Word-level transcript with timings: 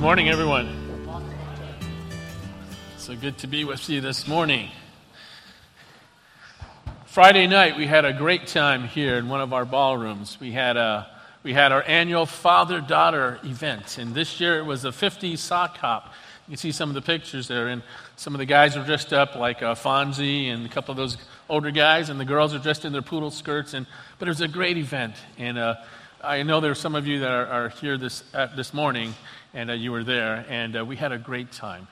Good 0.00 0.06
morning, 0.06 0.30
everyone. 0.30 0.66
So 2.96 3.14
good 3.14 3.36
to 3.36 3.46
be 3.46 3.64
with 3.64 3.86
you 3.90 4.00
this 4.00 4.26
morning. 4.26 4.70
Friday 7.04 7.46
night, 7.46 7.76
we 7.76 7.86
had 7.86 8.06
a 8.06 8.14
great 8.14 8.46
time 8.46 8.84
here 8.84 9.18
in 9.18 9.28
one 9.28 9.42
of 9.42 9.52
our 9.52 9.66
ballrooms. 9.66 10.38
We 10.40 10.52
had, 10.52 10.78
a, 10.78 11.06
we 11.42 11.52
had 11.52 11.70
our 11.70 11.82
annual 11.82 12.24
father 12.24 12.80
daughter 12.80 13.40
event, 13.44 13.98
and 13.98 14.14
this 14.14 14.40
year 14.40 14.58
it 14.58 14.64
was 14.64 14.86
a 14.86 14.90
50 14.90 15.36
sock 15.36 15.76
hop. 15.76 16.14
You 16.46 16.52
can 16.52 16.56
see 16.56 16.72
some 16.72 16.88
of 16.88 16.94
the 16.94 17.02
pictures 17.02 17.46
there, 17.46 17.68
and 17.68 17.82
some 18.16 18.34
of 18.34 18.38
the 18.38 18.46
guys 18.46 18.78
are 18.78 18.84
dressed 18.86 19.12
up 19.12 19.34
like 19.34 19.62
uh, 19.62 19.74
Fonzie 19.74 20.46
and 20.48 20.64
a 20.64 20.70
couple 20.70 20.92
of 20.92 20.96
those 20.96 21.18
older 21.50 21.70
guys, 21.70 22.08
and 22.08 22.18
the 22.18 22.24
girls 22.24 22.54
are 22.54 22.58
dressed 22.58 22.86
in 22.86 22.94
their 22.94 23.02
poodle 23.02 23.30
skirts. 23.30 23.74
And, 23.74 23.86
but 24.18 24.28
it 24.28 24.30
was 24.30 24.40
a 24.40 24.48
great 24.48 24.78
event, 24.78 25.16
and 25.36 25.58
uh, 25.58 25.74
I 26.22 26.42
know 26.42 26.60
there 26.60 26.70
are 26.70 26.74
some 26.74 26.94
of 26.94 27.06
you 27.06 27.20
that 27.20 27.30
are, 27.30 27.46
are 27.46 27.68
here 27.68 27.98
this, 27.98 28.24
uh, 28.32 28.46
this 28.54 28.74
morning, 28.74 29.14
and 29.54 29.70
uh, 29.70 29.74
you 29.74 29.92
were 29.92 30.04
there, 30.04 30.44
and 30.48 30.76
uh, 30.76 30.84
we 30.84 30.96
had 30.96 31.12
a 31.12 31.18
great 31.18 31.52
time. 31.52 31.88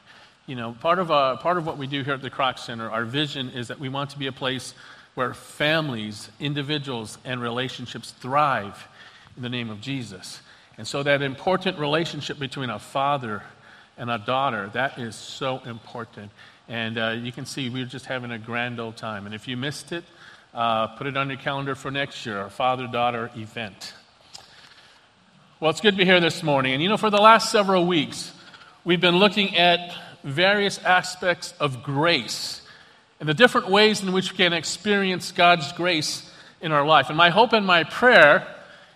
You 0.46 0.56
know, 0.56 0.74
part 0.80 0.98
of, 0.98 1.10
uh, 1.10 1.36
part 1.36 1.58
of 1.58 1.66
what 1.66 1.76
we 1.76 1.86
do 1.86 2.02
here 2.02 2.14
at 2.14 2.22
the 2.22 2.30
Kroc 2.30 2.58
Center, 2.58 2.90
our 2.90 3.04
vision 3.04 3.50
is 3.50 3.68
that 3.68 3.78
we 3.78 3.88
want 3.88 4.10
to 4.10 4.18
be 4.18 4.28
a 4.28 4.32
place 4.32 4.74
where 5.14 5.34
families, 5.34 6.30
individuals, 6.40 7.18
and 7.24 7.40
relationships 7.42 8.12
thrive 8.12 8.88
in 9.36 9.42
the 9.42 9.48
name 9.48 9.68
of 9.68 9.80
Jesus. 9.80 10.40
And 10.78 10.86
so 10.86 11.02
that 11.02 11.22
important 11.22 11.78
relationship 11.78 12.38
between 12.38 12.70
a 12.70 12.78
father 12.78 13.42
and 13.96 14.10
a 14.10 14.18
daughter, 14.18 14.70
that 14.74 14.98
is 14.98 15.16
so 15.16 15.60
important. 15.66 16.30
And 16.68 16.98
uh, 16.98 17.16
you 17.20 17.32
can 17.32 17.46
see 17.46 17.68
we're 17.68 17.84
just 17.84 18.06
having 18.06 18.30
a 18.30 18.38
grand 18.38 18.78
old 18.78 18.96
time. 18.96 19.26
And 19.26 19.34
if 19.34 19.48
you 19.48 19.56
missed 19.56 19.90
it, 19.90 20.04
uh, 20.54 20.86
put 20.86 21.06
it 21.06 21.16
on 21.16 21.28
your 21.28 21.38
calendar 21.38 21.74
for 21.74 21.90
next 21.90 22.24
year, 22.24 22.38
our 22.38 22.50
father 22.50 22.86
daughter 22.86 23.30
event. 23.36 23.94
Well, 25.60 25.72
it's 25.72 25.80
good 25.80 25.94
to 25.94 25.98
be 25.98 26.04
here 26.04 26.20
this 26.20 26.44
morning. 26.44 26.74
And 26.74 26.80
you 26.80 26.88
know, 26.88 26.96
for 26.96 27.10
the 27.10 27.20
last 27.20 27.50
several 27.50 27.84
weeks, 27.84 28.32
we've 28.84 29.00
been 29.00 29.16
looking 29.16 29.56
at 29.56 29.92
various 30.22 30.78
aspects 30.78 31.52
of 31.58 31.82
grace 31.82 32.62
and 33.18 33.28
the 33.28 33.34
different 33.34 33.68
ways 33.68 34.00
in 34.00 34.12
which 34.12 34.30
we 34.30 34.36
can 34.36 34.52
experience 34.52 35.32
God's 35.32 35.72
grace 35.72 36.30
in 36.60 36.70
our 36.70 36.86
life. 36.86 37.08
And 37.08 37.16
my 37.16 37.30
hope 37.30 37.52
and 37.52 37.66
my 37.66 37.82
prayer 37.82 38.46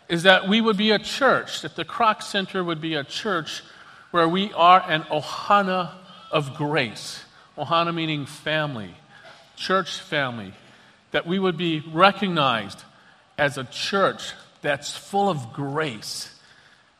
is 0.08 0.22
that 0.22 0.46
we 0.46 0.60
would 0.60 0.76
be 0.76 0.92
a 0.92 1.00
church, 1.00 1.62
that 1.62 1.74
the 1.74 1.84
Kroc 1.84 2.22
Center 2.22 2.62
would 2.62 2.80
be 2.80 2.94
a 2.94 3.02
church 3.02 3.64
where 4.12 4.28
we 4.28 4.52
are 4.52 4.88
an 4.88 5.02
ohana 5.10 5.90
of 6.30 6.54
grace. 6.54 7.24
Ohana 7.58 7.92
meaning 7.92 8.24
family, 8.24 8.94
church 9.56 9.98
family. 9.98 10.54
That 11.10 11.26
we 11.26 11.40
would 11.40 11.56
be 11.56 11.80
recognized 11.92 12.84
as 13.36 13.58
a 13.58 13.64
church 13.64 14.32
that's 14.60 14.96
full 14.96 15.28
of 15.28 15.52
grace 15.52 16.31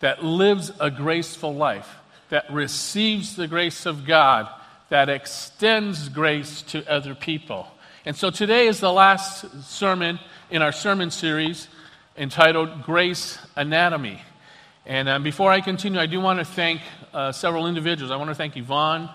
that 0.02 0.24
lives 0.24 0.72
a 0.80 0.90
graceful 0.90 1.54
life, 1.54 1.88
that 2.28 2.52
receives 2.52 3.36
the 3.36 3.46
grace 3.46 3.86
of 3.86 4.04
God, 4.04 4.48
that 4.88 5.08
extends 5.08 6.08
grace 6.08 6.60
to 6.62 6.84
other 6.90 7.14
people. 7.14 7.68
And 8.04 8.16
so 8.16 8.28
today 8.28 8.66
is 8.66 8.80
the 8.80 8.92
last 8.92 9.46
sermon 9.62 10.18
in 10.50 10.60
our 10.60 10.72
sermon 10.72 11.12
series 11.12 11.68
entitled 12.16 12.82
Grace 12.82 13.38
Anatomy. 13.54 14.20
And 14.86 15.08
um, 15.08 15.22
before 15.22 15.52
I 15.52 15.60
continue, 15.60 16.00
I 16.00 16.06
do 16.06 16.20
want 16.20 16.40
to 16.40 16.44
thank 16.44 16.80
uh, 17.14 17.30
several 17.30 17.68
individuals. 17.68 18.10
I 18.10 18.16
want 18.16 18.28
to 18.28 18.34
thank 18.34 18.56
Yvonne, 18.56 19.08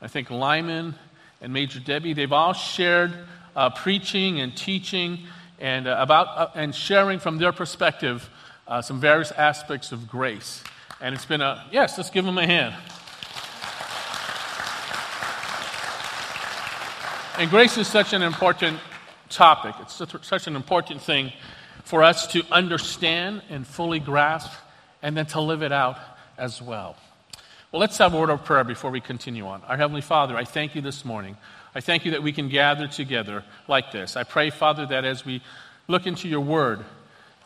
I 0.00 0.06
thank 0.06 0.30
Lyman, 0.30 0.94
and 1.40 1.52
Major 1.52 1.80
Debbie. 1.80 2.12
They've 2.12 2.32
all 2.32 2.52
shared 2.52 3.12
uh, 3.56 3.70
preaching 3.70 4.40
and 4.40 4.56
teaching 4.56 5.26
and, 5.58 5.88
uh, 5.88 5.96
about, 5.98 6.28
uh, 6.28 6.50
and 6.54 6.72
sharing 6.72 7.18
from 7.18 7.38
their 7.38 7.52
perspective 7.52 8.30
uh, 8.68 8.82
some 8.82 9.00
various 9.00 9.32
aspects 9.32 9.92
of 9.92 10.08
grace. 10.08 10.62
And 11.00 11.14
it's 11.14 11.24
been 11.24 11.40
a, 11.40 11.64
yes, 11.72 11.96
let's 11.96 12.10
give 12.10 12.24
them 12.24 12.38
a 12.38 12.46
hand. 12.46 12.74
And 17.38 17.50
grace 17.50 17.78
is 17.78 17.86
such 17.86 18.12
an 18.12 18.22
important 18.22 18.78
topic. 19.28 19.74
It's 19.80 20.02
such 20.22 20.46
an 20.46 20.56
important 20.56 21.00
thing 21.00 21.32
for 21.84 22.02
us 22.02 22.26
to 22.28 22.42
understand 22.50 23.42
and 23.48 23.66
fully 23.66 24.00
grasp 24.00 24.52
and 25.02 25.16
then 25.16 25.26
to 25.26 25.40
live 25.40 25.62
it 25.62 25.72
out 25.72 25.98
as 26.36 26.60
well. 26.60 26.96
Well, 27.70 27.80
let's 27.80 27.96
have 27.98 28.14
a 28.14 28.18
word 28.18 28.30
of 28.30 28.44
prayer 28.44 28.64
before 28.64 28.90
we 28.90 29.00
continue 29.00 29.46
on. 29.46 29.62
Our 29.68 29.76
Heavenly 29.76 30.00
Father, 30.00 30.36
I 30.36 30.44
thank 30.44 30.74
you 30.74 30.80
this 30.80 31.04
morning. 31.04 31.36
I 31.74 31.80
thank 31.80 32.04
you 32.04 32.12
that 32.12 32.22
we 32.22 32.32
can 32.32 32.48
gather 32.48 32.88
together 32.88 33.44
like 33.68 33.92
this. 33.92 34.16
I 34.16 34.24
pray, 34.24 34.50
Father, 34.50 34.86
that 34.86 35.04
as 35.04 35.24
we 35.24 35.42
look 35.86 36.06
into 36.06 36.28
your 36.28 36.40
word, 36.40 36.84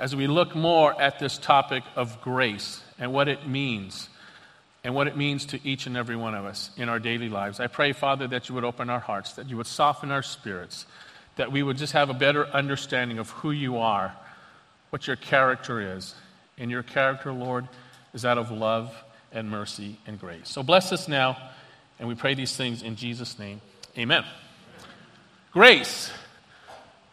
as 0.03 0.17
we 0.17 0.27
look 0.27 0.57
more 0.57 1.01
at 1.01 1.21
this 1.21 1.39
topic 1.39 1.85
of 1.95 2.21
grace 2.23 2.83
and 2.99 3.13
what 3.13 3.29
it 3.29 3.47
means 3.47 4.09
and 4.83 4.97
what 4.97 5.07
it 5.07 5.17
means 5.17 5.47
to 5.47 5.61
each 5.65 5.87
and 5.87 5.97
every 5.97 6.17
one 6.17 6.35
of 6.35 6.45
us 6.45 6.73
in 6.77 6.89
our 6.89 6.99
daily 6.99 7.29
lives. 7.29 7.61
I 7.61 7.69
pray, 7.69 7.93
Father, 7.93 8.27
that 8.27 8.49
you 8.49 8.57
would 8.57 8.65
open 8.65 8.91
our 8.91 8.99
hearts, 8.99 9.35
that 9.35 9.49
you 9.49 9.57
would 9.59 9.69
soften 9.69 10.11
our 10.11 10.25
spirits, 10.25 10.87
that 11.37 11.53
we 11.53 11.63
would 11.63 11.77
just 11.77 11.93
have 11.93 12.11
a 12.11 12.15
better 12.15 12.49
understanding 12.49 13.21
of 13.21 13.31
who 13.31 13.53
you 13.53 13.79
are, 13.79 14.13
what 14.91 15.07
your 15.07 15.15
character 15.15 15.97
is. 15.97 16.17
And 16.59 16.69
your 16.69 16.83
character, 16.83 17.33
Lord, 17.33 17.69
is 18.13 18.23
that 18.23 18.39
of 18.39 18.51
love 18.51 18.93
and 19.31 19.49
mercy 19.49 19.99
and 20.09 20.19
grace. 20.19 20.49
So 20.49 20.65
bless 20.65 20.91
us 20.91 21.07
now, 21.07 21.39
and 22.01 22.09
we 22.09 22.17
pray 22.17 22.35
these 22.35 22.57
things 22.57 22.83
in 22.83 22.97
Jesus' 22.97 23.39
name. 23.39 23.61
Amen. 23.97 24.25
Grace. 25.53 26.11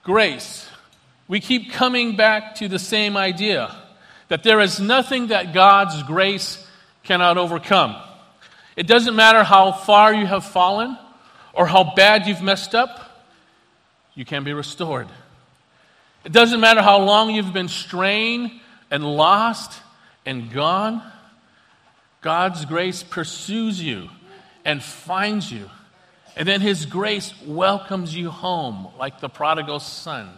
Grace 0.04 0.68
we 1.30 1.40
keep 1.40 1.72
coming 1.72 2.18
back 2.18 2.56
to 2.56 2.68
the 2.68 2.80
same 2.80 3.16
idea 3.16 3.74
that 4.28 4.44
there 4.44 4.60
is 4.60 4.80
nothing 4.80 5.28
that 5.28 5.54
God's 5.54 6.04
grace 6.04 6.68
cannot 7.04 7.38
overcome. 7.38 7.96
It 8.76 8.88
doesn't 8.88 9.16
matter 9.16 9.44
how 9.44 9.72
far 9.72 10.14
you 10.14 10.26
have 10.26 10.44
fallen 10.44 10.98
or 11.54 11.68
how 11.68 11.94
bad 11.96 12.26
you've 12.28 12.42
messed 12.42 12.74
up, 12.74 13.28
you 14.16 14.26
can 14.26 14.44
be 14.44 14.54
restored. 14.54 15.08
It 16.26 16.32
doesn't 16.32 16.60
matter 16.60 16.82
how 16.82 17.00
long 17.00 17.30
you've 17.32 17.54
been 17.54 17.70
strained 17.70 18.52
and 18.92 19.06
lost 19.06 19.80
and 20.26 20.52
gone, 20.52 21.02
God's 22.22 22.66
grace 22.66 23.04
pursues 23.04 23.82
you 23.82 24.10
and 24.66 24.84
finds 24.84 25.52
you. 25.52 25.70
And 26.36 26.48
then 26.48 26.62
His 26.62 26.86
grace 26.86 27.34
welcomes 27.46 28.16
you 28.16 28.30
home 28.30 28.88
like 28.98 29.20
the 29.20 29.30
prodigal 29.30 29.80
son. 29.80 30.30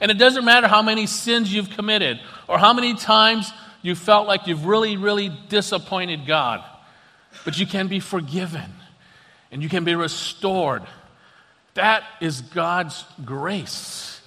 And 0.00 0.10
it 0.10 0.18
doesn't 0.18 0.44
matter 0.44 0.68
how 0.68 0.82
many 0.82 1.06
sins 1.06 1.52
you've 1.52 1.70
committed 1.70 2.20
or 2.46 2.58
how 2.58 2.72
many 2.72 2.94
times 2.94 3.52
you 3.82 3.94
felt 3.94 4.26
like 4.26 4.46
you've 4.46 4.66
really, 4.66 4.96
really 4.96 5.30
disappointed 5.48 6.26
God, 6.26 6.62
but 7.44 7.58
you 7.58 7.66
can 7.66 7.88
be 7.88 8.00
forgiven 8.00 8.72
and 9.50 9.62
you 9.62 9.68
can 9.68 9.84
be 9.84 9.94
restored. 9.94 10.82
That 11.74 12.04
is 12.20 12.40
God's 12.40 13.04
grace. 13.24 14.20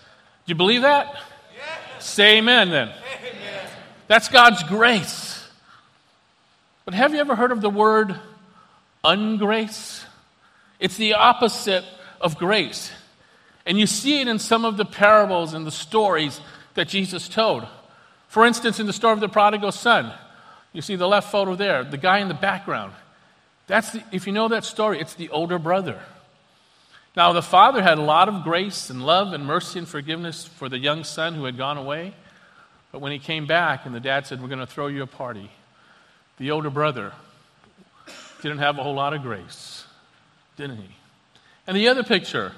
Do 0.46 0.52
you 0.52 0.56
believe 0.56 0.82
that? 0.82 1.16
Yes. 1.56 2.06
Say 2.06 2.38
amen 2.38 2.70
then. 2.70 2.90
Amen. 2.90 3.70
That's 4.08 4.28
God's 4.30 4.64
grace. 4.64 5.48
But 6.86 6.94
have 6.94 7.14
you 7.14 7.20
ever 7.20 7.36
heard 7.36 7.52
of 7.52 7.62
the 7.62 7.70
word 7.70 8.16
ungrace? 9.04 10.04
It's 10.80 10.98
the 10.98 11.14
opposite 11.14 11.86
of 12.20 12.38
grace. 12.38 12.92
And 13.66 13.80
you 13.80 13.88
see 13.88 14.22
it 14.22 14.28
in 14.28 14.40
some 14.40 14.66
of 14.66 14.78
the 14.78 14.86
parables 14.86 15.54
and 15.54 15.66
the 15.66 15.72
stories 15.72 16.42
that 16.74 16.88
Jesus 16.88 17.30
told. 17.30 17.68
For 18.28 18.46
instance, 18.46 18.80
in 18.80 18.88
the 18.88 18.94
story 18.94 19.14
of 19.14 19.20
the 19.20 19.30
prodigal 19.30 19.72
son, 19.72 20.14
you 20.74 20.82
see 20.82 20.96
the 20.96 21.08
left 21.08 21.32
photo 21.32 21.56
there, 21.56 21.84
the 21.84 21.98
guy 21.98 22.20
in 22.20 22.28
the 22.28 22.34
background. 22.34 22.94
That's 23.68 23.92
the, 23.92 24.04
if 24.12 24.26
you 24.26 24.34
know 24.34 24.48
that 24.48 24.64
story, 24.64 25.00
it's 25.00 25.16
the 25.16 25.30
older 25.30 25.60
brother. 25.60 26.00
Now, 27.16 27.34
the 27.34 27.42
father 27.42 27.82
had 27.82 27.98
a 27.98 28.04
lot 28.04 28.30
of 28.30 28.44
grace 28.44 28.90
and 28.90 29.06
love 29.06 29.34
and 29.34 29.46
mercy 29.46 29.80
and 29.80 29.88
forgiveness 29.88 30.46
for 30.46 30.70
the 30.70 30.78
young 30.78 31.04
son 31.04 31.36
who 31.36 31.44
had 31.44 31.58
gone 31.58 31.78
away. 31.78 32.14
But 32.92 33.02
when 33.02 33.12
he 33.12 33.20
came 33.20 33.46
back 33.46 33.86
and 33.86 33.94
the 33.94 34.00
dad 34.00 34.28
said, 34.28 34.42
We're 34.42 34.48
going 34.48 34.60
to 34.60 34.66
throw 34.66 34.88
you 34.88 35.04
a 35.04 35.08
party, 35.08 35.52
the 36.38 36.52
older 36.52 36.70
brother 36.70 37.12
didn't 38.42 38.60
have 38.60 38.78
a 38.78 38.84
whole 38.84 38.96
lot 38.96 39.14
of 39.14 39.22
grace, 39.22 39.86
didn't 40.58 40.78
he? 40.78 40.96
And 41.68 41.78
the 41.78 41.90
other 41.90 42.04
picture, 42.04 42.54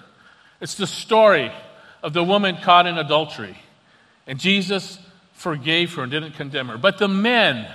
it's 0.64 0.76
the 0.76 0.88
story 0.88 1.52
of 2.02 2.14
the 2.14 2.24
woman 2.24 2.56
caught 2.56 2.88
in 2.88 2.98
adultery. 2.98 3.58
And 4.26 4.40
Jesus 4.40 4.98
forgave 5.34 5.94
her 5.96 6.04
and 6.04 6.12
didn't 6.12 6.36
condemn 6.36 6.70
her. 6.70 6.78
But 6.78 7.00
the 7.00 7.10
men 7.10 7.68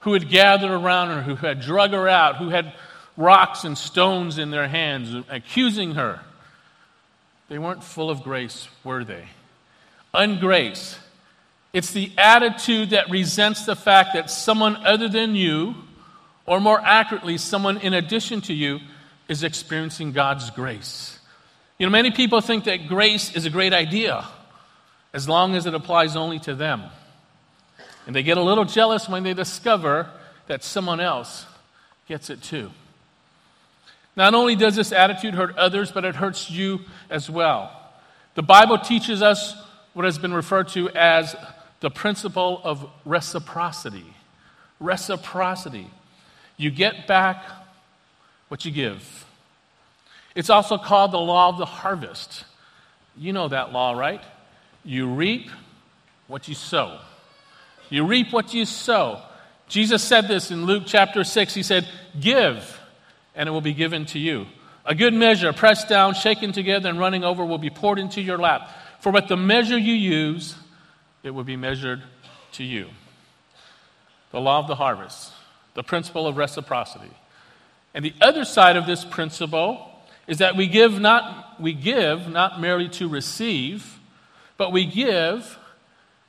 who 0.00 0.14
had 0.14 0.30
gathered 0.30 0.70
around 0.70 1.08
her, 1.08 1.20
who 1.20 1.34
had 1.34 1.60
drug 1.60 1.90
her 1.90 2.08
out, 2.08 2.38
who 2.38 2.48
had 2.48 2.72
rocks 3.18 3.64
and 3.64 3.76
stones 3.76 4.38
in 4.38 4.50
their 4.50 4.66
hands, 4.66 5.26
accusing 5.28 5.94
her, 5.94 6.20
they 7.50 7.58
weren't 7.58 7.84
full 7.84 8.08
of 8.08 8.22
grace, 8.22 8.66
were 8.82 9.04
they? 9.04 9.26
Ungrace. 10.14 10.96
It's 11.74 11.92
the 11.92 12.12
attitude 12.16 12.90
that 12.90 13.10
resents 13.10 13.66
the 13.66 13.76
fact 13.76 14.14
that 14.14 14.30
someone 14.30 14.76
other 14.86 15.10
than 15.10 15.34
you, 15.34 15.74
or 16.46 16.60
more 16.60 16.80
accurately, 16.80 17.36
someone 17.36 17.76
in 17.76 17.92
addition 17.92 18.40
to 18.42 18.54
you, 18.54 18.80
is 19.28 19.42
experiencing 19.42 20.12
God's 20.12 20.48
grace. 20.48 21.18
You 21.82 21.86
know, 21.86 21.90
many 21.90 22.12
people 22.12 22.40
think 22.40 22.62
that 22.66 22.86
grace 22.86 23.34
is 23.34 23.44
a 23.44 23.50
great 23.50 23.72
idea 23.72 24.24
as 25.12 25.28
long 25.28 25.56
as 25.56 25.66
it 25.66 25.74
applies 25.74 26.14
only 26.14 26.38
to 26.38 26.54
them. 26.54 26.84
And 28.06 28.14
they 28.14 28.22
get 28.22 28.38
a 28.38 28.40
little 28.40 28.64
jealous 28.64 29.08
when 29.08 29.24
they 29.24 29.34
discover 29.34 30.08
that 30.46 30.62
someone 30.62 31.00
else 31.00 31.44
gets 32.06 32.30
it 32.30 32.40
too. 32.40 32.70
Not 34.14 34.32
only 34.32 34.54
does 34.54 34.76
this 34.76 34.92
attitude 34.92 35.34
hurt 35.34 35.58
others, 35.58 35.90
but 35.90 36.04
it 36.04 36.14
hurts 36.14 36.48
you 36.48 36.82
as 37.10 37.28
well. 37.28 37.76
The 38.36 38.44
Bible 38.44 38.78
teaches 38.78 39.20
us 39.20 39.52
what 39.92 40.04
has 40.04 40.18
been 40.18 40.32
referred 40.32 40.68
to 40.68 40.88
as 40.90 41.34
the 41.80 41.90
principle 41.90 42.60
of 42.62 42.88
reciprocity. 43.04 44.06
Reciprocity. 44.78 45.90
You 46.56 46.70
get 46.70 47.08
back 47.08 47.44
what 48.46 48.64
you 48.64 48.70
give. 48.70 49.24
It's 50.34 50.50
also 50.50 50.78
called 50.78 51.12
the 51.12 51.18
law 51.18 51.48
of 51.48 51.58
the 51.58 51.66
harvest. 51.66 52.44
You 53.16 53.32
know 53.32 53.48
that 53.48 53.72
law, 53.72 53.92
right? 53.92 54.22
You 54.84 55.06
reap 55.08 55.50
what 56.26 56.48
you 56.48 56.54
sow. 56.54 56.98
You 57.90 58.06
reap 58.06 58.32
what 58.32 58.54
you 58.54 58.64
sow. 58.64 59.22
Jesus 59.68 60.02
said 60.02 60.28
this 60.28 60.50
in 60.50 60.64
Luke 60.64 60.84
chapter 60.86 61.24
6. 61.24 61.54
He 61.54 61.62
said, 61.62 61.86
Give, 62.18 62.80
and 63.34 63.48
it 63.48 63.52
will 63.52 63.60
be 63.60 63.74
given 63.74 64.06
to 64.06 64.18
you. 64.18 64.46
A 64.84 64.94
good 64.94 65.14
measure, 65.14 65.52
pressed 65.52 65.88
down, 65.88 66.14
shaken 66.14 66.52
together, 66.52 66.88
and 66.88 66.98
running 66.98 67.22
over, 67.22 67.44
will 67.44 67.58
be 67.58 67.70
poured 67.70 67.98
into 67.98 68.20
your 68.20 68.38
lap. 68.38 68.68
For 69.00 69.12
with 69.12 69.28
the 69.28 69.36
measure 69.36 69.78
you 69.78 69.94
use, 69.94 70.56
it 71.22 71.30
will 71.30 71.44
be 71.44 71.56
measured 71.56 72.02
to 72.52 72.64
you. 72.64 72.88
The 74.30 74.40
law 74.40 74.58
of 74.58 74.66
the 74.66 74.74
harvest, 74.74 75.32
the 75.74 75.82
principle 75.82 76.26
of 76.26 76.36
reciprocity. 76.36 77.10
And 77.94 78.04
the 78.04 78.14
other 78.20 78.44
side 78.44 78.76
of 78.76 78.86
this 78.86 79.04
principle 79.04 79.91
is 80.26 80.38
that 80.38 80.56
we 80.56 80.66
give 80.66 81.00
not, 81.00 81.60
we 81.60 81.72
give 81.72 82.28
not 82.28 82.60
merely 82.60 82.88
to 82.90 83.08
receive, 83.08 83.98
but 84.56 84.72
we 84.72 84.86
give 84.86 85.58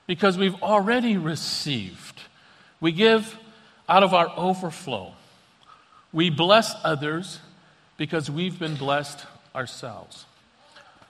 because 0.07 0.37
we've 0.37 0.61
already 0.61 1.17
received. 1.17 2.21
We 2.79 2.91
give 2.91 3.37
out 3.87 4.03
of 4.03 4.13
our 4.13 4.31
overflow. 4.35 5.13
We 6.11 6.29
bless 6.29 6.75
others 6.83 7.39
because 7.97 8.29
we've 8.29 8.59
been 8.59 8.75
blessed 8.75 9.25
ourselves. 9.55 10.25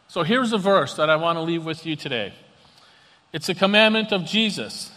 So 0.07 0.23
here's 0.23 0.53
a 0.53 0.57
verse 0.57 0.95
that 0.95 1.09
I 1.09 1.15
want 1.15 1.37
to 1.37 1.41
leave 1.41 1.65
with 1.65 1.85
you 1.85 1.95
today. 1.95 2.33
It's 3.31 3.49
a 3.49 3.55
commandment 3.55 4.11
of 4.11 4.25
Jesus. 4.25 4.91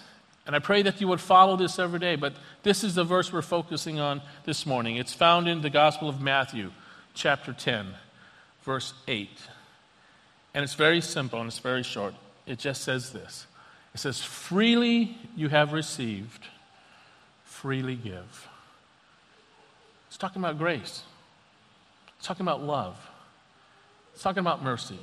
And 0.46 0.54
I 0.54 0.58
pray 0.60 0.82
that 0.82 1.00
you 1.00 1.08
would 1.08 1.20
follow 1.20 1.56
this 1.56 1.78
every 1.78 1.98
day. 1.98 2.16
But 2.16 2.34
this 2.62 2.84
is 2.84 2.94
the 2.94 3.04
verse 3.04 3.32
we're 3.32 3.42
focusing 3.42 3.98
on 3.98 4.20
this 4.44 4.66
morning. 4.66 4.96
It's 4.96 5.12
found 5.12 5.48
in 5.48 5.62
the 5.62 5.70
Gospel 5.70 6.08
of 6.08 6.20
Matthew, 6.20 6.70
chapter 7.16 7.52
10, 7.52 7.86
verse 8.62 8.94
8. 9.08 9.28
And 10.54 10.62
it's 10.62 10.74
very 10.74 11.00
simple 11.00 11.40
and 11.40 11.48
it's 11.48 11.58
very 11.58 11.82
short. 11.82 12.14
It 12.46 12.60
just 12.60 12.82
says 12.82 13.12
this 13.12 13.46
It 13.94 13.98
says, 13.98 14.22
Freely 14.22 15.18
you 15.34 15.48
have 15.48 15.72
received, 15.72 16.44
freely 17.44 17.96
give. 17.96 18.48
It's 20.06 20.18
talking 20.18 20.40
about 20.40 20.58
grace, 20.58 21.02
it's 22.18 22.26
talking 22.28 22.46
about 22.46 22.62
love, 22.62 22.96
it's 24.14 24.22
talking 24.22 24.40
about 24.40 24.62
mercy. 24.62 25.00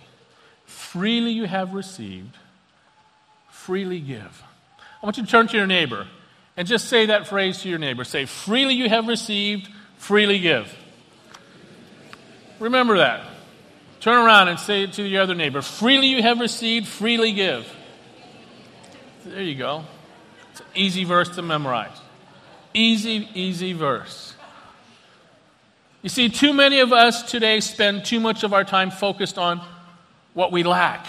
Freely 0.65 1.31
you 1.31 1.43
have 1.43 1.73
received, 1.73 2.37
freely 3.51 3.99
give. 3.99 4.43
I 4.79 5.05
want 5.05 5.17
you 5.17 5.25
to 5.25 5.29
turn 5.29 5.47
to 5.49 5.57
your 5.57 5.67
neighbor 5.67 6.07
and 6.55 6.65
just 6.65 6.87
say 6.87 7.07
that 7.07 7.27
phrase 7.27 7.61
to 7.63 7.69
your 7.69 7.79
neighbor. 7.79 8.05
Say, 8.05 8.25
freely 8.25 8.75
you 8.75 8.87
have 8.87 9.09
received, 9.09 9.67
freely 9.97 10.39
give. 10.39 10.73
Remember 12.59 12.97
that. 12.97 13.25
Turn 13.99 14.25
around 14.25 14.49
and 14.49 14.59
say 14.59 14.83
it 14.83 14.93
to 14.93 15.03
your 15.03 15.21
other 15.21 15.35
neighbor. 15.35 15.61
Freely 15.61 16.07
you 16.07 16.21
have 16.21 16.39
received, 16.39 16.87
freely 16.87 17.31
give. 17.31 17.65
There 19.25 19.41
you 19.41 19.55
go. 19.55 19.85
It's 20.51 20.59
an 20.59 20.65
easy 20.75 21.03
verse 21.05 21.29
to 21.35 21.41
memorize. 21.41 21.97
Easy, 22.73 23.29
easy 23.33 23.73
verse. 23.73 24.35
You 26.01 26.09
see, 26.09 26.27
too 26.27 26.53
many 26.53 26.81
of 26.81 26.91
us 26.91 27.23
today 27.23 27.61
spend 27.61 28.03
too 28.03 28.19
much 28.19 28.43
of 28.43 28.53
our 28.53 28.65
time 28.65 28.91
focused 28.91 29.37
on 29.37 29.61
what 30.33 30.51
we 30.51 30.63
lack. 30.63 31.07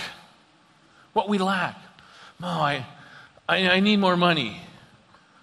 What 1.15 1.29
we 1.29 1.39
lack. 1.39 1.77
Oh, 2.43 2.47
I, 2.47 2.87
I, 3.49 3.69
I 3.69 3.81
need 3.81 3.97
more 3.97 4.17
money. 4.17 4.61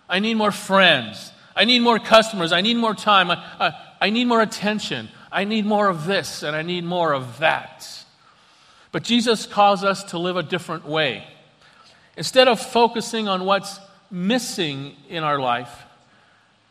I 0.08 0.20
need 0.20 0.36
more 0.36 0.52
friends. 0.52 1.32
I 1.56 1.66
need 1.66 1.80
more 1.80 2.00
customers. 2.00 2.54
I 2.54 2.62
need 2.62 2.78
more 2.78 2.94
time. 2.94 3.30
I, 3.30 3.44
I, 3.60 3.74
I 4.00 4.10
need 4.10 4.26
more 4.26 4.42
attention. 4.42 5.10
I 5.32 5.46
need 5.46 5.66
more 5.66 5.88
of 5.88 6.06
this 6.06 6.44
and 6.44 6.56
I 6.56 6.62
need 6.62 6.84
more 6.84 7.14
of 7.14 7.40
that. 7.40 7.88
But 8.92 9.04
Jesus 9.04 9.46
calls 9.46 9.84
us 9.84 10.04
to 10.06 10.20
live 10.20 10.36
a 10.36 10.44
different 10.44 10.86
way. 10.86 11.26
Instead 12.18 12.48
of 12.48 12.60
focusing 12.60 13.28
on 13.28 13.46
what's 13.46 13.80
missing 14.10 14.96
in 15.08 15.24
our 15.24 15.40
life, 15.40 15.84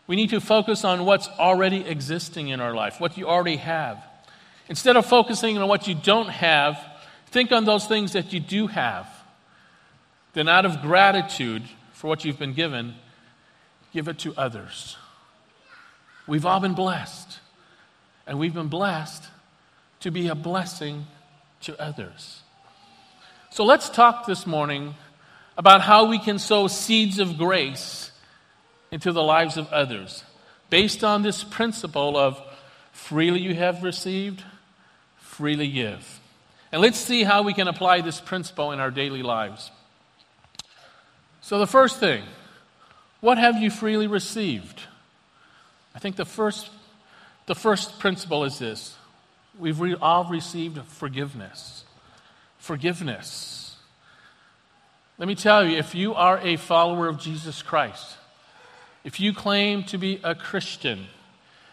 we 0.07 0.17
need 0.17 0.31
to 0.31 0.41
focus 0.41 0.85
on 0.85 1.05
what's 1.05 1.29
already 1.39 1.87
existing 1.87 2.49
in 2.49 2.61
our 2.61 2.75
life, 2.75 3.01
what 3.01 3.17
you 3.17 3.27
already 3.27 3.57
have. 3.57 4.05
Instead 4.69 4.97
of 4.97 5.07
focusing 5.07 5.57
on 5.59 5.69
what 5.69 5.89
you 5.89 5.95
don't 5.95 6.29
have, 6.29 6.79
think 7.27 7.53
on 7.53 7.65
those 7.65 7.87
things 7.87 8.13
that 8.13 8.33
you 8.33 8.41
do 8.41 8.67
have. 8.67 9.09
Then, 10.33 10.49
out 10.49 10.65
of 10.65 10.81
gratitude 10.81 11.63
for 11.93 12.07
what 12.07 12.25
you've 12.25 12.39
been 12.39 12.55
given, 12.55 12.95
give 13.93 14.07
it 14.07 14.19
to 14.21 14.35
others. 14.37 14.97
We've 16.27 16.47
all 16.47 16.61
been 16.61 16.75
blessed, 16.75 17.40
and 18.31 18.39
we've 18.39 18.55
been 18.55 18.69
blessed 18.69 19.25
to 19.99 20.13
be 20.13 20.29
a 20.29 20.37
blessing 20.37 21.09
to 21.63 21.79
others. 21.83 22.43
So, 23.51 23.65
let's 23.65 23.91
talk 23.91 24.25
this 24.25 24.47
morning 24.47 24.95
about 25.59 25.81
how 25.81 26.05
we 26.05 26.21
can 26.21 26.39
sow 26.39 26.69
seeds 26.69 27.19
of 27.19 27.37
grace 27.37 28.13
into 28.93 29.11
the 29.11 29.23
lives 29.23 29.57
of 29.57 29.67
others 29.73 30.23
based 30.71 31.03
on 31.03 31.23
this 31.23 31.43
principle 31.43 32.17
of 32.17 32.41
freely 32.93 33.41
you 33.41 33.57
have 33.57 33.83
received, 33.83 34.45
freely 35.19 35.69
give. 35.69 36.21
And 36.71 36.81
let's 36.81 36.99
see 36.99 37.25
how 37.25 37.43
we 37.43 37.53
can 37.53 37.67
apply 37.67 38.01
this 38.01 38.21
principle 38.21 38.71
in 38.71 38.79
our 38.79 38.93
daily 38.93 39.25
lives. 39.25 39.73
So, 41.41 41.59
the 41.59 41.67
first 41.67 41.99
thing, 41.99 42.23
what 43.21 43.39
have 43.39 43.57
you 43.57 43.71
freely 43.71 44.07
received? 44.07 44.83
I 45.97 45.99
think 45.99 46.15
the 46.15 46.25
first, 46.25 46.71
the 47.51 47.55
first 47.57 47.99
principle 47.99 48.45
is 48.45 48.61
this 48.61 48.97
we've 49.59 49.81
re- 49.81 49.97
all 50.01 50.25
received 50.27 50.81
forgiveness. 50.85 51.83
Forgiveness. 52.59 53.75
Let 55.19 55.27
me 55.27 55.35
tell 55.35 55.67
you, 55.67 55.77
if 55.77 55.93
you 55.93 56.15
are 56.15 56.39
a 56.39 56.57
follower 56.57 57.09
of 57.09 57.19
Jesus 57.19 57.61
Christ, 57.61 58.17
if 59.03 59.19
you 59.19 59.33
claim 59.33 59.83
to 59.87 59.99
be 59.99 60.21
a 60.23 60.33
Christian, 60.33 61.07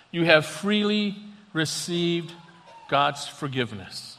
you 0.10 0.26
have 0.26 0.48
freely 0.48 1.16
received 1.54 2.34
God's 2.90 3.28
forgiveness. 3.28 4.18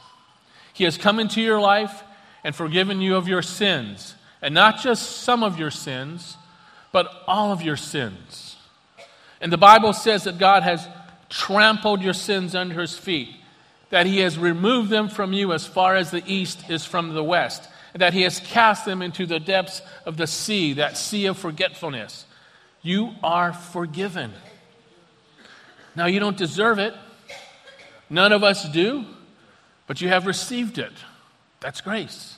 He 0.71 0.85
has 0.85 0.97
come 0.97 1.19
into 1.19 1.41
your 1.41 1.59
life 1.59 2.03
and 2.41 2.55
forgiven 2.55 3.01
you 3.01 3.17
of 3.17 3.27
your 3.27 3.41
sins 3.41 4.15
and 4.41 4.53
not 4.53 4.79
just 4.79 5.23
some 5.23 5.43
of 5.43 5.59
your 5.59 5.71
sins, 5.71 6.37
but 6.93 7.11
all 7.27 7.51
of 7.51 7.61
your 7.61 7.75
sins. 7.75 8.55
And 9.41 9.51
the 9.51 9.57
Bible 9.57 9.91
says 9.91 10.23
that 10.23 10.37
God 10.37 10.63
has 10.63 10.87
trampled 11.29 12.01
your 12.01 12.13
sins 12.13 12.55
under 12.55 12.81
his 12.81 12.97
feet, 12.97 13.29
that 13.89 14.05
he 14.05 14.19
has 14.19 14.37
removed 14.37 14.89
them 14.89 15.09
from 15.09 15.33
you 15.33 15.53
as 15.53 15.65
far 15.65 15.95
as 15.95 16.11
the 16.11 16.23
east 16.25 16.69
is 16.69 16.85
from 16.85 17.13
the 17.13 17.23
west, 17.23 17.69
and 17.93 18.01
that 18.01 18.13
he 18.13 18.23
has 18.23 18.39
cast 18.39 18.85
them 18.85 19.01
into 19.01 19.25
the 19.25 19.39
depths 19.39 19.81
of 20.05 20.17
the 20.17 20.27
sea, 20.27 20.73
that 20.73 20.97
sea 20.97 21.25
of 21.25 21.37
forgetfulness. 21.37 22.25
You 22.81 23.13
are 23.23 23.53
forgiven. 23.53 24.33
Now, 25.95 26.05
you 26.05 26.19
don't 26.19 26.37
deserve 26.37 26.79
it. 26.79 26.93
None 28.09 28.31
of 28.31 28.43
us 28.43 28.67
do, 28.69 29.05
but 29.87 30.01
you 30.01 30.07
have 30.07 30.25
received 30.25 30.77
it. 30.77 30.93
That's 31.59 31.81
grace. 31.81 32.37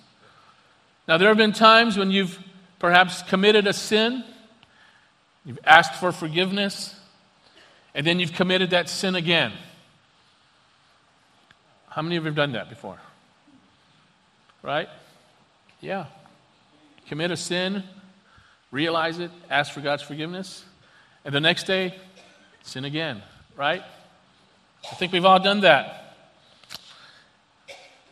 Now, 1.08 1.18
there 1.18 1.28
have 1.28 1.38
been 1.38 1.54
times 1.54 1.98
when 1.98 2.12
you've 2.12 2.40
perhaps 2.80 3.22
committed 3.24 3.68
a 3.68 3.74
sin, 3.74 4.24
you've 5.46 5.60
asked 5.64 5.96
for 5.96 6.12
forgiveness, 6.12 6.96
and 7.94 8.06
then 8.06 8.20
you've 8.20 8.34
committed 8.34 8.70
that 8.72 8.90
sin 8.90 9.16
again. 9.16 9.52
How 11.90 12.02
many 12.02 12.16
of 12.16 12.24
you 12.24 12.28
have 12.28 12.36
done 12.36 12.54
that 12.54 12.70
before? 12.70 12.98
Right? 14.64 14.88
Yeah. 15.82 16.06
Commit 17.08 17.32
a 17.32 17.38
sin, 17.38 17.84
realize 18.72 19.20
it, 19.20 19.32
ask 19.50 19.74
for 19.74 19.82
God's 19.82 20.04
forgiveness, 20.04 20.64
and 21.26 21.36
the 21.36 21.42
next 21.42 21.66
day, 21.66 21.96
sin 22.64 22.86
again. 22.86 23.22
Right? 23.58 23.84
I 24.90 24.96
think 24.96 25.12
we've 25.12 25.26
all 25.26 25.40
done 25.40 25.62
that. 25.62 26.16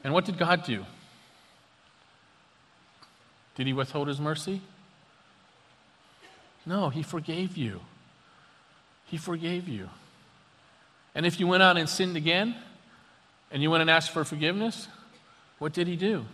And 0.03 0.13
what 0.13 0.25
did 0.25 0.37
God 0.37 0.63
do? 0.63 0.85
Did 3.55 3.67
he 3.67 3.73
withhold 3.73 4.07
his 4.07 4.19
mercy? 4.19 4.61
No, 6.65 6.89
he 6.89 7.03
forgave 7.03 7.57
you. 7.57 7.81
He 9.09 9.17
forgave 9.17 9.67
you. 9.67 9.89
And 11.15 11.25
if 11.25 11.39
you 11.39 11.47
went 11.47 11.63
out 11.63 11.77
and 11.77 11.89
sinned 11.89 12.15
again, 12.15 12.55
and 13.51 13.63
you 13.63 13.71
went 13.71 13.81
and 13.81 13.89
asked 13.89 14.11
for 14.11 14.23
forgiveness, 14.23 14.87
what 15.57 15.73
did 15.73 15.87
he 15.87 15.95
do? 15.95 16.25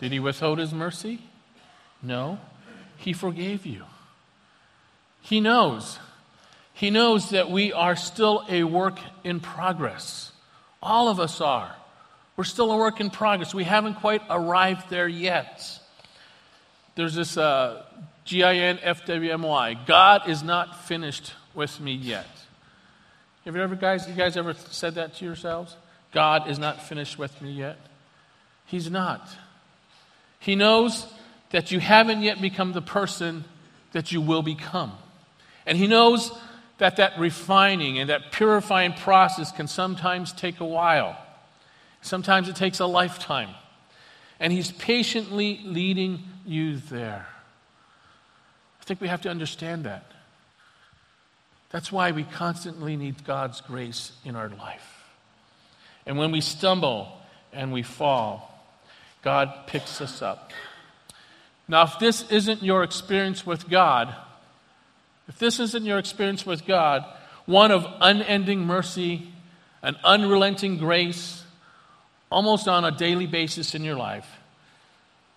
Did 0.00 0.12
he 0.12 0.20
withhold 0.20 0.58
his 0.58 0.72
mercy? 0.72 1.20
No, 2.02 2.38
he 2.96 3.12
forgave 3.12 3.66
you. 3.66 3.84
He 5.20 5.40
knows. 5.40 5.98
He 6.72 6.90
knows 6.90 7.30
that 7.30 7.50
we 7.50 7.72
are 7.72 7.96
still 7.96 8.44
a 8.48 8.62
work 8.62 8.98
in 9.24 9.40
progress. 9.40 10.32
All 10.82 11.08
of 11.08 11.20
us 11.20 11.40
are. 11.40 11.74
We're 12.36 12.44
still 12.44 12.70
a 12.70 12.76
work 12.76 13.00
in 13.00 13.10
progress. 13.10 13.52
We 13.52 13.64
haven't 13.64 13.94
quite 13.94 14.22
arrived 14.30 14.88
there 14.88 15.08
yet. 15.08 15.80
There's 16.94 17.14
this 17.14 17.36
uh, 17.36 17.84
G 18.24 18.44
I 18.44 18.54
N 18.54 18.78
F 18.82 19.04
W 19.06 19.32
M 19.32 19.42
Y. 19.42 19.74
God 19.86 20.28
is 20.28 20.42
not 20.42 20.84
finished 20.84 21.34
with 21.58 21.80
me 21.80 21.92
yet. 21.92 22.28
Have 23.44 23.56
you 23.56 23.62
ever, 23.62 23.74
guys, 23.74 24.08
you 24.08 24.14
guys 24.14 24.36
ever 24.36 24.54
said 24.54 24.94
that 24.94 25.16
to 25.16 25.24
yourselves? 25.24 25.76
God 26.12 26.48
is 26.48 26.58
not 26.58 26.84
finished 26.84 27.18
with 27.18 27.42
me 27.42 27.50
yet. 27.50 27.76
He's 28.64 28.90
not. 28.90 29.28
He 30.38 30.54
knows 30.54 31.06
that 31.50 31.72
you 31.72 31.80
haven't 31.80 32.22
yet 32.22 32.40
become 32.40 32.72
the 32.72 32.80
person 32.80 33.44
that 33.90 34.12
you 34.12 34.20
will 34.20 34.42
become. 34.42 34.92
And 35.66 35.76
He 35.76 35.88
knows 35.88 36.30
that 36.78 36.96
that 36.96 37.18
refining 37.18 37.98
and 37.98 38.08
that 38.08 38.30
purifying 38.30 38.92
process 38.92 39.50
can 39.50 39.66
sometimes 39.66 40.32
take 40.32 40.60
a 40.60 40.64
while. 40.64 41.18
Sometimes 42.02 42.48
it 42.48 42.54
takes 42.54 42.78
a 42.78 42.86
lifetime. 42.86 43.50
And 44.38 44.52
He's 44.52 44.70
patiently 44.70 45.60
leading 45.64 46.22
you 46.46 46.76
there. 46.76 47.26
I 48.80 48.84
think 48.84 49.00
we 49.00 49.08
have 49.08 49.22
to 49.22 49.28
understand 49.28 49.84
that. 49.84 50.04
That's 51.70 51.92
why 51.92 52.12
we 52.12 52.24
constantly 52.24 52.96
need 52.96 53.24
God's 53.24 53.60
grace 53.60 54.12
in 54.24 54.36
our 54.36 54.48
life. 54.48 55.04
And 56.06 56.16
when 56.16 56.32
we 56.32 56.40
stumble 56.40 57.12
and 57.52 57.72
we 57.72 57.82
fall, 57.82 58.64
God 59.22 59.66
picks 59.66 60.00
us 60.00 60.22
up. 60.22 60.52
Now, 61.68 61.82
if 61.82 61.98
this 61.98 62.30
isn't 62.30 62.62
your 62.62 62.82
experience 62.82 63.44
with 63.44 63.68
God, 63.68 64.14
if 65.28 65.38
this 65.38 65.60
isn't 65.60 65.84
your 65.84 65.98
experience 65.98 66.46
with 66.46 66.64
God, 66.66 67.04
one 67.44 67.70
of 67.70 67.86
unending 68.00 68.60
mercy, 68.60 69.28
an 69.82 69.96
unrelenting 70.02 70.78
grace, 70.78 71.44
almost 72.30 72.68
on 72.68 72.86
a 72.86 72.90
daily 72.90 73.26
basis 73.26 73.74
in 73.74 73.84
your 73.84 73.96
life, 73.96 74.38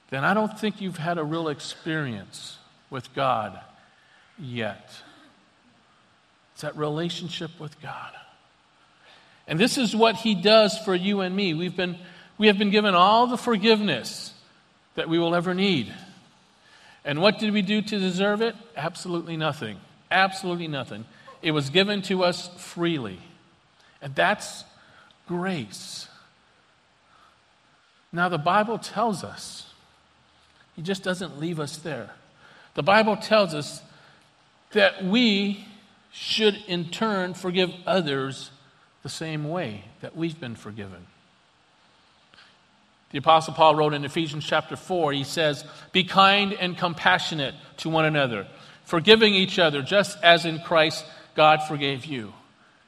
then 0.09 0.23
I 0.23 0.33
don't 0.33 0.57
think 0.57 0.79
you've 0.79 0.97
had 0.97 1.17
a 1.17 1.23
real 1.23 1.50
experience 1.50 2.57
with 2.89 3.13
God 3.13 3.59
yet. 4.39 4.89
It's 6.61 6.75
that 6.75 6.77
relationship 6.77 7.59
with 7.59 7.81
God. 7.81 8.11
And 9.47 9.59
this 9.59 9.79
is 9.79 9.95
what 9.95 10.17
He 10.17 10.35
does 10.35 10.77
for 10.77 10.93
you 10.93 11.21
and 11.21 11.35
me. 11.35 11.55
We've 11.55 11.75
been, 11.75 11.97
we 12.37 12.45
have 12.45 12.59
been 12.59 12.69
given 12.69 12.93
all 12.93 13.25
the 13.25 13.35
forgiveness 13.35 14.31
that 14.93 15.09
we 15.09 15.17
will 15.17 15.33
ever 15.33 15.55
need. 15.55 15.91
And 17.03 17.19
what 17.19 17.39
did 17.39 17.51
we 17.51 17.63
do 17.63 17.81
to 17.81 17.97
deserve 17.97 18.43
it? 18.43 18.55
Absolutely 18.77 19.37
nothing. 19.37 19.79
Absolutely 20.11 20.67
nothing. 20.67 21.05
It 21.41 21.49
was 21.49 21.71
given 21.71 22.03
to 22.03 22.23
us 22.23 22.47
freely. 22.59 23.17
And 23.99 24.13
that's 24.13 24.63
grace. 25.27 26.07
Now, 28.13 28.29
the 28.29 28.37
Bible 28.37 28.77
tells 28.77 29.23
us, 29.23 29.65
He 30.75 30.83
just 30.83 31.01
doesn't 31.01 31.39
leave 31.39 31.59
us 31.59 31.77
there. 31.77 32.11
The 32.75 32.83
Bible 32.83 33.17
tells 33.17 33.55
us 33.55 33.81
that 34.73 35.03
we 35.03 35.65
should 36.11 36.55
in 36.67 36.89
turn 36.89 37.33
forgive 37.33 37.71
others 37.85 38.51
the 39.03 39.09
same 39.09 39.49
way 39.49 39.85
that 40.01 40.15
we've 40.15 40.39
been 40.39 40.55
forgiven. 40.55 41.05
The 43.11 43.17
Apostle 43.17 43.53
Paul 43.53 43.75
wrote 43.75 43.93
in 43.93 44.05
Ephesians 44.05 44.45
chapter 44.45 44.75
4, 44.75 45.13
he 45.13 45.23
says, 45.23 45.65
Be 45.91 46.03
kind 46.03 46.53
and 46.53 46.77
compassionate 46.77 47.55
to 47.77 47.89
one 47.89 48.05
another, 48.05 48.47
forgiving 48.85 49.33
each 49.33 49.59
other, 49.59 49.81
just 49.81 50.17
as 50.23 50.45
in 50.45 50.59
Christ 50.59 51.05
God 51.35 51.61
forgave 51.63 52.05
you. 52.05 52.33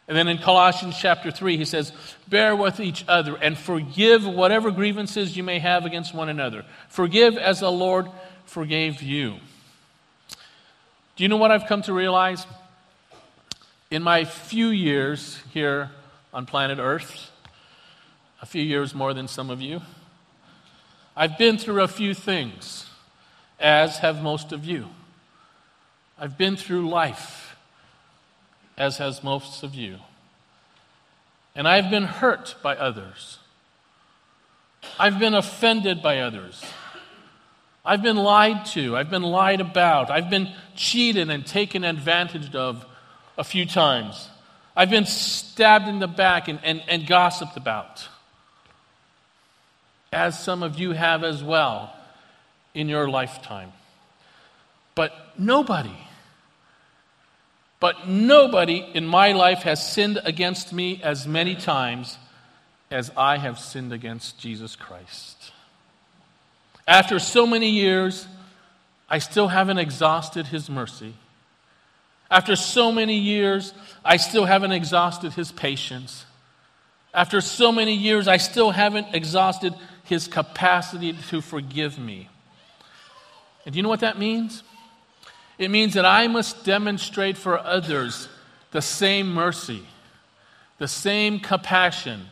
And 0.08 0.18
then 0.18 0.28
in 0.28 0.38
Colossians 0.38 0.98
chapter 0.98 1.32
3, 1.32 1.58
he 1.58 1.66
says, 1.66 1.92
Bear 2.28 2.56
with 2.56 2.80
each 2.80 3.06
other 3.08 3.36
and 3.36 3.58
forgive 3.58 4.26
whatever 4.26 4.72
grievances 4.72 5.36
you 5.36 5.44
may 5.44 5.60
have 5.60 5.86
against 5.86 6.14
one 6.14 6.30
another. 6.30 6.66
Forgive 6.90 7.38
as 7.38 7.62
the 7.62 7.72
Lord 7.72 8.08
forgave 8.46 9.02
you. 9.02 9.36
Do 11.16 11.24
you 11.24 11.28
know 11.28 11.38
what 11.38 11.52
I've 11.52 11.68
come 11.68 11.82
to 11.84 11.94
realize? 11.94 12.46
In 13.94 14.02
my 14.02 14.26
few 14.26 14.70
years 14.70 15.40
here 15.54 15.92
on 16.34 16.48
planet 16.48 16.80
Earth, 16.82 17.30
a 18.42 18.46
few 18.48 18.64
years 18.64 18.96
more 18.96 19.14
than 19.14 19.28
some 19.28 19.52
of 19.52 19.62
you, 19.62 19.84
I've 21.16 21.38
been 21.38 21.60
through 21.60 21.84
a 21.84 21.88
few 21.88 22.16
things, 22.16 22.88
as 23.60 24.00
have 24.00 24.24
most 24.24 24.52
of 24.52 24.66
you. 24.66 24.88
I've 26.18 26.40
been 26.40 26.56
through 26.56 26.90
life, 26.90 27.56
as 28.80 28.98
has 28.98 29.24
most 29.24 29.62
of 29.62 29.76
you. 29.76 29.98
And 31.54 31.68
I've 31.68 31.92
been 31.92 32.06
hurt 32.06 32.56
by 32.64 32.76
others. 32.76 33.38
I've 34.98 35.20
been 35.20 35.36
offended 35.36 36.02
by 36.02 36.18
others. 36.22 36.66
I've 37.86 38.02
been 38.02 38.18
lied 38.18 38.66
to. 38.72 38.98
I've 38.98 39.12
been 39.12 39.22
lied 39.22 39.62
about. 39.62 40.10
I've 40.10 40.32
been 40.32 40.52
cheated 40.76 41.30
and 41.30 41.46
taken 41.46 41.84
advantage 41.84 42.56
of 42.56 42.88
a 43.38 43.44
few 43.44 43.66
times. 43.66 44.30
I've 44.76 44.90
been 44.90 45.06
stabbed 45.06 45.88
in 45.88 46.00
the 46.00 46.08
back 46.08 46.48
and, 46.48 46.60
and, 46.64 46.82
and 46.88 47.06
gossiped 47.06 47.58
about 47.58 48.08
as 50.14 50.42
some 50.42 50.64
of 50.64 50.80
you 50.80 50.92
have 50.92 51.24
as 51.24 51.44
well 51.44 51.94
in 52.74 52.88
your 52.88 53.10
lifetime. 53.10 53.74
But 54.96 55.12
nobody, 55.38 55.98
but 57.80 58.08
nobody 58.08 58.86
in 58.94 59.06
my 59.06 59.32
life 59.32 59.64
has 59.64 59.86
sinned 59.86 60.20
against 60.24 60.72
me 60.72 61.02
as 61.04 61.28
many 61.28 61.56
times 61.56 62.18
as 62.92 63.12
I 63.18 63.38
have 63.38 63.60
sinned 63.60 63.92
against 63.92 64.40
Jesus 64.40 64.76
Christ. 64.76 65.52
After 66.88 67.18
so 67.18 67.48
many 67.48 67.70
years, 67.70 68.28
I 69.10 69.18
still 69.18 69.48
haven't 69.48 69.80
exhausted 69.80 70.48
his 70.48 70.70
mercy. 70.70 71.16
After 72.34 72.56
so 72.56 72.92
many 72.92 73.16
years, 73.16 73.76
I 74.04 74.18
still 74.18 74.46
haven't 74.46 74.72
exhausted 74.72 75.34
his 75.34 75.52
patience. 75.52 76.26
After 77.14 77.42
so 77.42 77.72
many 77.72 77.94
years, 77.94 78.28
I 78.28 78.38
still 78.38 78.72
haven't 78.72 79.14
exhausted 79.14 79.76
his 80.06 80.28
capacity 80.28 81.14
to 81.30 81.42
forgive 81.42 82.00
me. 82.00 82.30
And 83.66 83.74
do 83.74 83.78
you 83.78 83.84
know 83.84 83.90
what 83.90 84.00
that 84.00 84.18
means? 84.18 84.64
It 85.60 85.70
means 85.70 85.94
that 85.94 86.06
I 86.06 86.28
must 86.28 86.66
demonstrate 86.66 87.38
for 87.38 87.60
others 87.60 88.28
the 88.72 88.82
same 88.82 89.32
mercy, 89.32 89.84
the 90.80 90.88
same 90.88 91.40
compassion, 91.40 92.26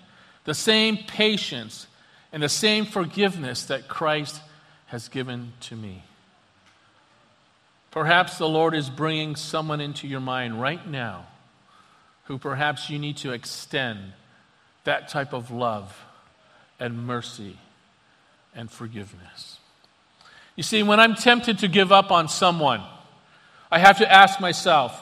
the 0.46 0.56
same 0.56 0.98
patience, 0.98 1.86
and 2.34 2.42
the 2.42 2.50
same 2.50 2.86
forgiveness 2.86 3.66
that 3.66 3.88
Christ 3.88 4.42
has 4.88 5.10
given 5.10 5.54
to 5.60 5.76
me. 5.76 6.02
Perhaps 7.92 8.38
the 8.38 8.48
Lord 8.48 8.74
is 8.74 8.90
bringing 8.90 9.36
someone 9.36 9.82
into 9.82 10.08
your 10.08 10.22
mind 10.22 10.62
right 10.62 10.86
now 10.88 11.28
who 12.26 12.38
perhaps 12.38 12.90
you 12.90 12.98
need 12.98 13.18
to 13.18 13.32
extend 13.34 14.14
that 14.86 15.10
type 15.10 15.34
of 15.34 15.52
love 15.52 16.06
and 16.80 17.06
mercy 17.06 17.58
and 18.56 18.72
forgiveness. 18.72 19.60
You 20.56 20.64
see, 20.64 20.84
when 20.84 21.00
I'm 21.00 21.16
tempted 21.16 21.60
to 21.60 21.68
give 21.68 21.92
up 21.92 22.12
on 22.12 22.30
someone, 22.30 22.82
I 23.70 23.80
have 23.80 23.98
to 24.00 24.12
ask 24.12 24.40
myself, 24.40 25.02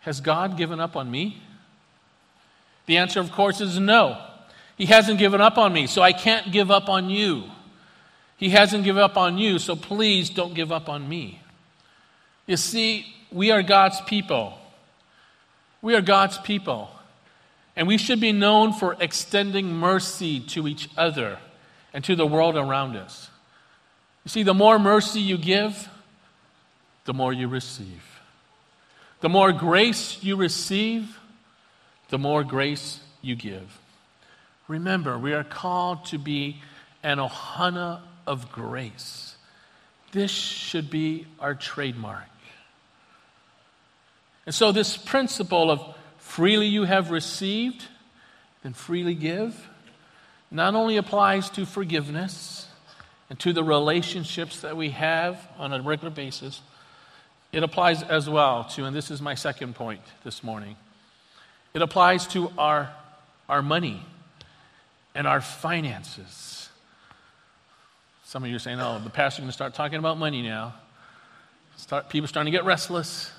has 0.00 0.20
God 0.20 0.56
given 0.56 0.78
up 0.78 0.96
on 0.96 1.10
me? 1.10 1.42
The 2.86 2.96
answer, 2.96 3.20
of 3.20 3.32
course, 3.32 3.60
is 3.60 3.78
no. 3.78 4.22
He 4.76 4.86
hasn't 4.86 5.18
given 5.18 5.40
up 5.40 5.58
on 5.58 5.72
me, 5.72 5.86
so 5.88 6.02
I 6.02 6.12
can't 6.12 6.52
give 6.52 6.70
up 6.70 6.88
on 6.88 7.10
you. 7.10 7.44
He 8.36 8.50
hasn't 8.50 8.84
given 8.84 9.02
up 9.02 9.16
on 9.16 9.38
you, 9.38 9.58
so 9.58 9.74
please 9.74 10.30
don't 10.30 10.54
give 10.54 10.70
up 10.70 10.88
on 10.88 11.08
me. 11.08 11.40
You 12.48 12.56
see, 12.56 13.06
we 13.30 13.50
are 13.50 13.62
God's 13.62 14.00
people. 14.00 14.58
We 15.82 15.94
are 15.94 16.00
God's 16.00 16.38
people. 16.38 16.90
And 17.76 17.86
we 17.86 17.98
should 17.98 18.20
be 18.20 18.32
known 18.32 18.72
for 18.72 18.96
extending 18.98 19.72
mercy 19.72 20.40
to 20.40 20.66
each 20.66 20.88
other 20.96 21.38
and 21.92 22.02
to 22.04 22.16
the 22.16 22.26
world 22.26 22.56
around 22.56 22.96
us. 22.96 23.28
You 24.24 24.30
see, 24.30 24.42
the 24.42 24.54
more 24.54 24.78
mercy 24.78 25.20
you 25.20 25.36
give, 25.36 25.88
the 27.04 27.12
more 27.12 27.34
you 27.34 27.48
receive. 27.48 28.02
The 29.20 29.28
more 29.28 29.52
grace 29.52 30.22
you 30.22 30.36
receive, 30.36 31.18
the 32.08 32.18
more 32.18 32.44
grace 32.44 32.98
you 33.20 33.36
give. 33.36 33.78
Remember, 34.68 35.18
we 35.18 35.34
are 35.34 35.44
called 35.44 36.06
to 36.06 36.18
be 36.18 36.62
an 37.02 37.18
ohana 37.18 38.00
of 38.26 38.50
grace. 38.50 39.36
This 40.12 40.30
should 40.30 40.88
be 40.88 41.26
our 41.38 41.54
trademark. 41.54 42.24
And 44.48 44.54
so, 44.54 44.72
this 44.72 44.96
principle 44.96 45.70
of 45.70 45.82
freely 46.16 46.68
you 46.68 46.84
have 46.84 47.10
received, 47.10 47.84
then 48.62 48.72
freely 48.72 49.14
give, 49.14 49.68
not 50.50 50.74
only 50.74 50.96
applies 50.96 51.50
to 51.50 51.66
forgiveness 51.66 52.66
and 53.28 53.38
to 53.40 53.52
the 53.52 53.62
relationships 53.62 54.60
that 54.60 54.74
we 54.74 54.88
have 54.88 55.38
on 55.58 55.74
a 55.74 55.82
regular 55.82 56.08
basis, 56.08 56.62
it 57.52 57.62
applies 57.62 58.02
as 58.02 58.26
well 58.26 58.64
to, 58.64 58.86
and 58.86 58.96
this 58.96 59.10
is 59.10 59.20
my 59.20 59.34
second 59.34 59.74
point 59.74 60.00
this 60.24 60.42
morning, 60.42 60.76
it 61.74 61.82
applies 61.82 62.26
to 62.28 62.50
our, 62.56 62.90
our 63.50 63.60
money 63.60 64.02
and 65.14 65.26
our 65.26 65.42
finances. 65.42 66.70
Some 68.24 68.44
of 68.44 68.48
you 68.48 68.56
are 68.56 68.60
saying, 68.60 68.80
oh, 68.80 68.98
the 69.04 69.10
pastor's 69.10 69.40
going 69.40 69.48
to 69.50 69.52
start 69.52 69.74
talking 69.74 69.98
about 69.98 70.16
money 70.16 70.40
now. 70.40 70.72
Start, 71.76 72.08
people 72.08 72.28
starting 72.28 72.50
to 72.50 72.56
get 72.56 72.64
restless. 72.64 73.30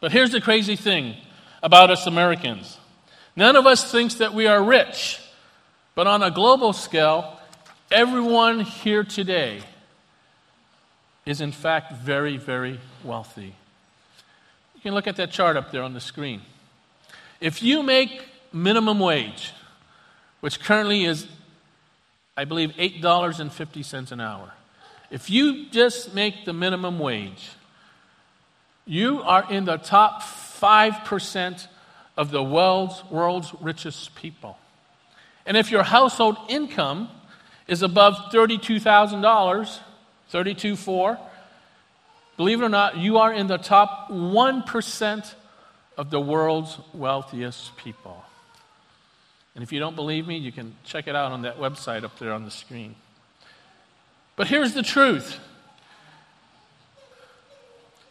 But 0.00 0.12
here's 0.12 0.32
the 0.32 0.40
crazy 0.40 0.76
thing 0.76 1.14
about 1.62 1.90
us 1.90 2.06
Americans 2.06 2.78
none 3.36 3.56
of 3.56 3.66
us 3.66 3.90
thinks 3.90 4.14
that 4.14 4.34
we 4.34 4.46
are 4.46 4.62
rich. 4.62 5.20
But 5.94 6.06
on 6.06 6.22
a 6.22 6.30
global 6.30 6.72
scale, 6.72 7.38
everyone 7.90 8.60
here 8.60 9.04
today 9.04 9.60
is 11.26 11.40
in 11.40 11.52
fact 11.52 11.92
very, 11.92 12.36
very 12.36 12.80
wealthy. 13.04 13.54
You 14.74 14.80
can 14.80 14.94
look 14.94 15.06
at 15.06 15.16
that 15.16 15.30
chart 15.30 15.56
up 15.56 15.70
there 15.70 15.82
on 15.82 15.92
the 15.92 16.00
screen. 16.00 16.42
If 17.40 17.62
you 17.62 17.82
make 17.82 18.22
minimum 18.52 18.98
wage, 18.98 19.52
which 20.40 20.60
currently 20.60 21.04
is, 21.04 21.26
I 22.36 22.44
believe, 22.44 22.70
$8.50 22.72 24.12
an 24.12 24.20
hour, 24.20 24.52
if 25.10 25.28
you 25.28 25.68
just 25.70 26.14
make 26.14 26.44
the 26.44 26.52
minimum 26.52 26.98
wage, 26.98 27.50
you 28.86 29.22
are 29.22 29.50
in 29.50 29.64
the 29.64 29.76
top 29.76 30.22
5% 30.22 31.66
of 32.16 32.30
the 32.30 32.42
world's, 32.42 33.02
world's 33.10 33.54
richest 33.60 34.14
people. 34.14 34.58
And 35.46 35.56
if 35.56 35.70
your 35.70 35.82
household 35.82 36.36
income 36.48 37.08
is 37.66 37.82
above 37.82 38.14
$32,000, 38.32 39.78
32.4, 40.32 41.18
believe 42.36 42.60
it 42.60 42.64
or 42.64 42.68
not, 42.68 42.96
you 42.96 43.18
are 43.18 43.32
in 43.32 43.46
the 43.46 43.58
top 43.58 44.10
1% 44.10 45.34
of 45.96 46.10
the 46.10 46.20
world's 46.20 46.78
wealthiest 46.92 47.76
people. 47.76 48.24
And 49.54 49.62
if 49.64 49.72
you 49.72 49.78
don't 49.78 49.96
believe 49.96 50.26
me, 50.26 50.36
you 50.36 50.52
can 50.52 50.74
check 50.84 51.08
it 51.08 51.16
out 51.16 51.32
on 51.32 51.42
that 51.42 51.58
website 51.58 52.04
up 52.04 52.18
there 52.18 52.32
on 52.32 52.44
the 52.44 52.50
screen. 52.50 52.94
But 54.36 54.46
here's 54.46 54.72
the 54.72 54.82
truth 54.82 55.38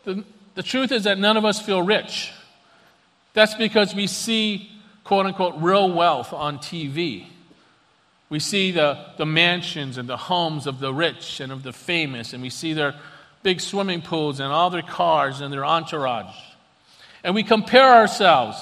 the, 0.03 0.23
the 0.59 0.63
truth 0.63 0.91
is 0.91 1.05
that 1.05 1.17
none 1.17 1.37
of 1.37 1.45
us 1.45 1.61
feel 1.61 1.81
rich. 1.81 2.33
That's 3.31 3.53
because 3.53 3.95
we 3.95 4.07
see, 4.07 4.69
quote 5.05 5.25
unquote, 5.25 5.55
real 5.59 5.89
wealth 5.89 6.33
on 6.33 6.57
TV. 6.57 7.27
We 8.27 8.39
see 8.39 8.71
the, 8.71 9.05
the 9.17 9.25
mansions 9.25 9.97
and 9.97 10.09
the 10.09 10.17
homes 10.17 10.67
of 10.67 10.81
the 10.81 10.93
rich 10.93 11.39
and 11.39 11.53
of 11.53 11.63
the 11.63 11.71
famous, 11.71 12.33
and 12.33 12.43
we 12.43 12.49
see 12.49 12.73
their 12.73 12.95
big 13.41 13.61
swimming 13.61 14.01
pools 14.01 14.41
and 14.41 14.51
all 14.51 14.69
their 14.69 14.81
cars 14.81 15.39
and 15.39 15.53
their 15.53 15.63
entourage. 15.63 16.35
And 17.23 17.33
we 17.33 17.43
compare 17.43 17.93
ourselves 17.93 18.61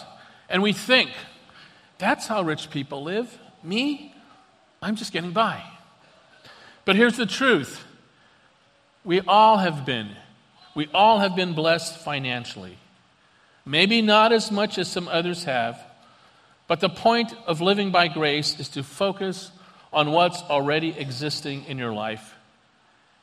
and 0.50 0.62
we 0.62 0.74
think, 0.74 1.10
that's 1.98 2.28
how 2.28 2.44
rich 2.44 2.70
people 2.70 3.02
live. 3.02 3.36
Me, 3.64 4.14
I'm 4.84 4.98
just 4.98 5.12
getting 5.12 5.32
by. 5.32 5.64
But 6.86 6.96
here's 6.96 7.18
the 7.18 7.26
truth 7.26 7.84
we 9.04 9.20
all 9.22 9.58
have 9.58 9.84
been. 9.84 10.10
We 10.78 10.88
all 10.94 11.18
have 11.18 11.36
been 11.36 11.54
blessed 11.54 11.98
financially. 11.98 12.78
Maybe 13.66 14.04
not 14.04 14.32
as 14.32 14.52
much 14.52 14.78
as 14.78 14.88
some 14.88 15.08
others 15.08 15.46
have, 15.46 15.84
but 16.68 16.82
the 16.82 16.88
point 16.88 17.34
of 17.48 17.62
living 17.62 17.90
by 17.90 18.10
grace 18.10 18.60
is 18.60 18.70
to 18.70 18.84
focus 18.84 19.50
on 19.92 20.12
what's 20.12 20.40
already 20.44 20.90
existing 20.96 21.66
in 21.66 21.80
your 21.80 21.94
life 21.94 22.36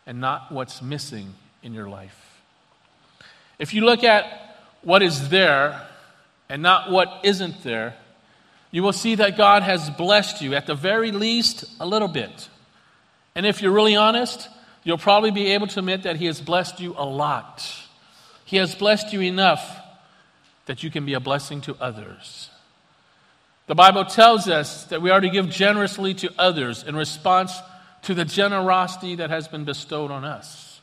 and 0.05 0.21
not 0.21 0.51
what's 0.51 0.83
missing 0.83 1.33
in 1.63 1.75
your 1.75 1.89
life. 1.89 2.43
If 3.61 3.73
you 3.73 3.85
look 3.85 4.03
at 4.03 4.59
what 4.83 5.05
is 5.05 5.29
there 5.29 5.81
and 6.49 6.61
not 6.61 6.91
what 6.91 7.21
isn't 7.23 7.63
there, 7.63 7.95
you 8.73 8.83
will 8.83 8.93
see 8.93 9.15
that 9.15 9.37
God 9.37 9.63
has 9.63 9.91
blessed 9.91 10.43
you, 10.43 10.57
at 10.57 10.67
the 10.67 10.75
very 10.75 11.13
least, 11.13 11.65
a 11.79 11.87
little 11.87 12.09
bit. 12.09 12.49
And 13.37 13.47
if 13.47 13.63
you're 13.63 13.71
really 13.71 13.95
honest, 13.95 14.49
you'll 14.85 14.99
probably 14.99 15.31
be 15.31 15.49
able 15.49 15.67
to 15.67 15.81
admit 15.81 16.05
that 16.05 16.17
He 16.17 16.27
has 16.27 16.41
blessed 16.41 16.81
you 16.81 16.95
a 16.97 17.05
lot. 17.05 17.69
He 18.45 18.59
has 18.59 18.75
blessed 18.75 19.13
you 19.13 19.21
enough 19.21 19.81
that 20.67 20.83
you 20.83 20.91
can 20.91 21.05
be 21.05 21.15
a 21.15 21.21
blessing 21.21 21.61
to 21.63 21.77
others. 21.81 22.51
The 23.67 23.75
Bible 23.75 24.05
tells 24.05 24.49
us 24.49 24.85
that 24.85 25.01
we 25.01 25.11
are 25.11 25.21
to 25.21 25.31
give 25.31 25.49
generously 25.49 26.15
to 26.15 26.31
others 26.39 26.85
in 26.85 26.95
response 26.95 27.53
to 28.03 28.15
the 28.15 28.25
generosity 28.25 29.17
that 29.17 29.31
has 29.31 29.49
been 29.49 29.65
bestowed 29.65 30.11
on 30.11 30.25
us. 30.25 30.81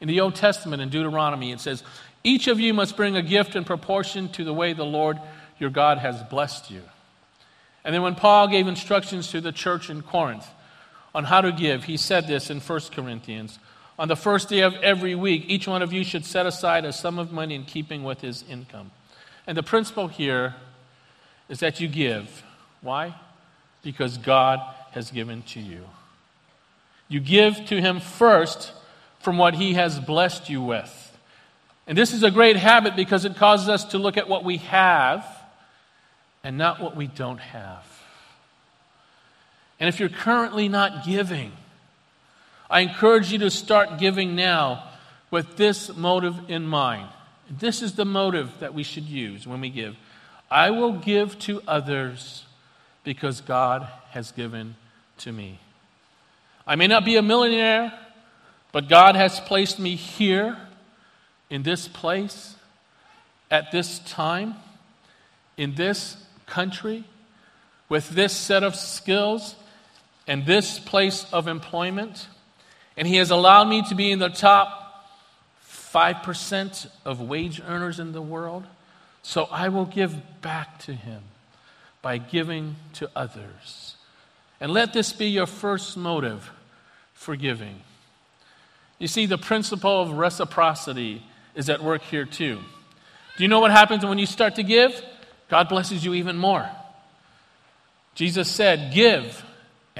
In 0.00 0.08
the 0.08 0.20
Old 0.20 0.36
Testament, 0.36 0.80
in 0.80 0.88
Deuteronomy, 0.88 1.52
it 1.52 1.60
says, 1.60 1.82
Each 2.22 2.46
of 2.46 2.60
you 2.60 2.72
must 2.72 2.96
bring 2.96 3.16
a 3.16 3.22
gift 3.22 3.56
in 3.56 3.64
proportion 3.64 4.28
to 4.30 4.44
the 4.44 4.54
way 4.54 4.72
the 4.72 4.84
Lord 4.84 5.18
your 5.58 5.70
God 5.70 5.98
has 5.98 6.22
blessed 6.24 6.70
you. 6.70 6.82
And 7.84 7.94
then 7.94 8.02
when 8.02 8.14
Paul 8.14 8.48
gave 8.48 8.68
instructions 8.68 9.28
to 9.32 9.40
the 9.40 9.52
church 9.52 9.90
in 9.90 10.02
Corinth, 10.02 10.46
on 11.14 11.24
how 11.24 11.40
to 11.40 11.52
give, 11.52 11.84
he 11.84 11.96
said 11.96 12.26
this 12.26 12.50
in 12.50 12.60
1 12.60 12.80
Corinthians. 12.92 13.58
On 13.98 14.08
the 14.08 14.16
first 14.16 14.48
day 14.48 14.60
of 14.60 14.74
every 14.76 15.14
week, 15.14 15.44
each 15.48 15.68
one 15.68 15.82
of 15.82 15.92
you 15.92 16.04
should 16.04 16.24
set 16.24 16.46
aside 16.46 16.84
a 16.84 16.92
sum 16.92 17.18
of 17.18 17.32
money 17.32 17.54
in 17.54 17.64
keeping 17.64 18.02
with 18.02 18.20
his 18.20 18.44
income. 18.48 18.90
And 19.46 19.56
the 19.56 19.62
principle 19.62 20.08
here 20.08 20.54
is 21.48 21.60
that 21.60 21.80
you 21.80 21.88
give. 21.88 22.42
Why? 22.80 23.14
Because 23.82 24.16
God 24.16 24.60
has 24.92 25.10
given 25.10 25.42
to 25.42 25.60
you. 25.60 25.84
You 27.08 27.20
give 27.20 27.66
to 27.66 27.80
him 27.80 28.00
first 28.00 28.72
from 29.18 29.36
what 29.36 29.54
he 29.54 29.74
has 29.74 29.98
blessed 30.00 30.48
you 30.48 30.62
with. 30.62 31.18
And 31.86 31.98
this 31.98 32.12
is 32.12 32.22
a 32.22 32.30
great 32.30 32.56
habit 32.56 32.94
because 32.94 33.24
it 33.24 33.36
causes 33.36 33.68
us 33.68 33.84
to 33.86 33.98
look 33.98 34.16
at 34.16 34.28
what 34.28 34.44
we 34.44 34.58
have 34.58 35.26
and 36.44 36.56
not 36.56 36.80
what 36.80 36.96
we 36.96 37.08
don't 37.08 37.38
have. 37.38 37.84
And 39.80 39.88
if 39.88 39.98
you're 39.98 40.10
currently 40.10 40.68
not 40.68 41.04
giving, 41.04 41.52
I 42.68 42.80
encourage 42.80 43.32
you 43.32 43.38
to 43.38 43.50
start 43.50 43.98
giving 43.98 44.36
now 44.36 44.84
with 45.30 45.56
this 45.56 45.96
motive 45.96 46.36
in 46.48 46.66
mind. 46.66 47.08
This 47.50 47.82
is 47.82 47.94
the 47.94 48.04
motive 48.04 48.50
that 48.60 48.74
we 48.74 48.82
should 48.82 49.04
use 49.04 49.46
when 49.46 49.60
we 49.60 49.70
give. 49.70 49.96
I 50.50 50.70
will 50.70 50.92
give 50.92 51.38
to 51.40 51.62
others 51.66 52.44
because 53.02 53.40
God 53.40 53.88
has 54.10 54.30
given 54.32 54.76
to 55.18 55.32
me. 55.32 55.58
I 56.66 56.76
may 56.76 56.86
not 56.86 57.04
be 57.04 57.16
a 57.16 57.22
millionaire, 57.22 57.92
but 58.72 58.88
God 58.88 59.16
has 59.16 59.40
placed 59.40 59.78
me 59.78 59.96
here 59.96 60.58
in 61.48 61.62
this 61.62 61.88
place 61.88 62.54
at 63.50 63.72
this 63.72 63.98
time, 64.00 64.54
in 65.56 65.74
this 65.74 66.16
country, 66.46 67.04
with 67.88 68.10
this 68.10 68.36
set 68.36 68.62
of 68.62 68.76
skills 68.76 69.56
and 70.26 70.46
this 70.46 70.78
place 70.78 71.26
of 71.32 71.48
employment. 71.48 72.28
And 72.96 73.06
He 73.06 73.16
has 73.16 73.30
allowed 73.30 73.68
me 73.68 73.82
to 73.88 73.94
be 73.94 74.10
in 74.10 74.18
the 74.18 74.28
top 74.28 74.80
5% 75.66 76.86
of 77.04 77.20
wage 77.20 77.60
earners 77.66 77.98
in 77.98 78.12
the 78.12 78.22
world. 78.22 78.64
So 79.22 79.44
I 79.44 79.68
will 79.68 79.86
give 79.86 80.40
back 80.40 80.78
to 80.80 80.94
Him 80.94 81.22
by 82.02 82.18
giving 82.18 82.76
to 82.94 83.10
others. 83.14 83.96
And 84.60 84.72
let 84.72 84.92
this 84.92 85.12
be 85.12 85.26
your 85.26 85.46
first 85.46 85.96
motive 85.96 86.50
for 87.14 87.36
giving. 87.36 87.80
You 88.98 89.08
see, 89.08 89.26
the 89.26 89.38
principle 89.38 90.00
of 90.00 90.12
reciprocity 90.12 91.22
is 91.54 91.68
at 91.70 91.82
work 91.82 92.02
here 92.02 92.24
too. 92.24 92.58
Do 93.36 93.44
you 93.44 93.48
know 93.48 93.60
what 93.60 93.70
happens 93.70 94.04
when 94.04 94.18
you 94.18 94.26
start 94.26 94.56
to 94.56 94.62
give? 94.62 95.02
God 95.48 95.68
blesses 95.68 96.04
you 96.04 96.14
even 96.14 96.36
more. 96.36 96.68
Jesus 98.14 98.50
said, 98.50 98.92
Give, 98.92 99.44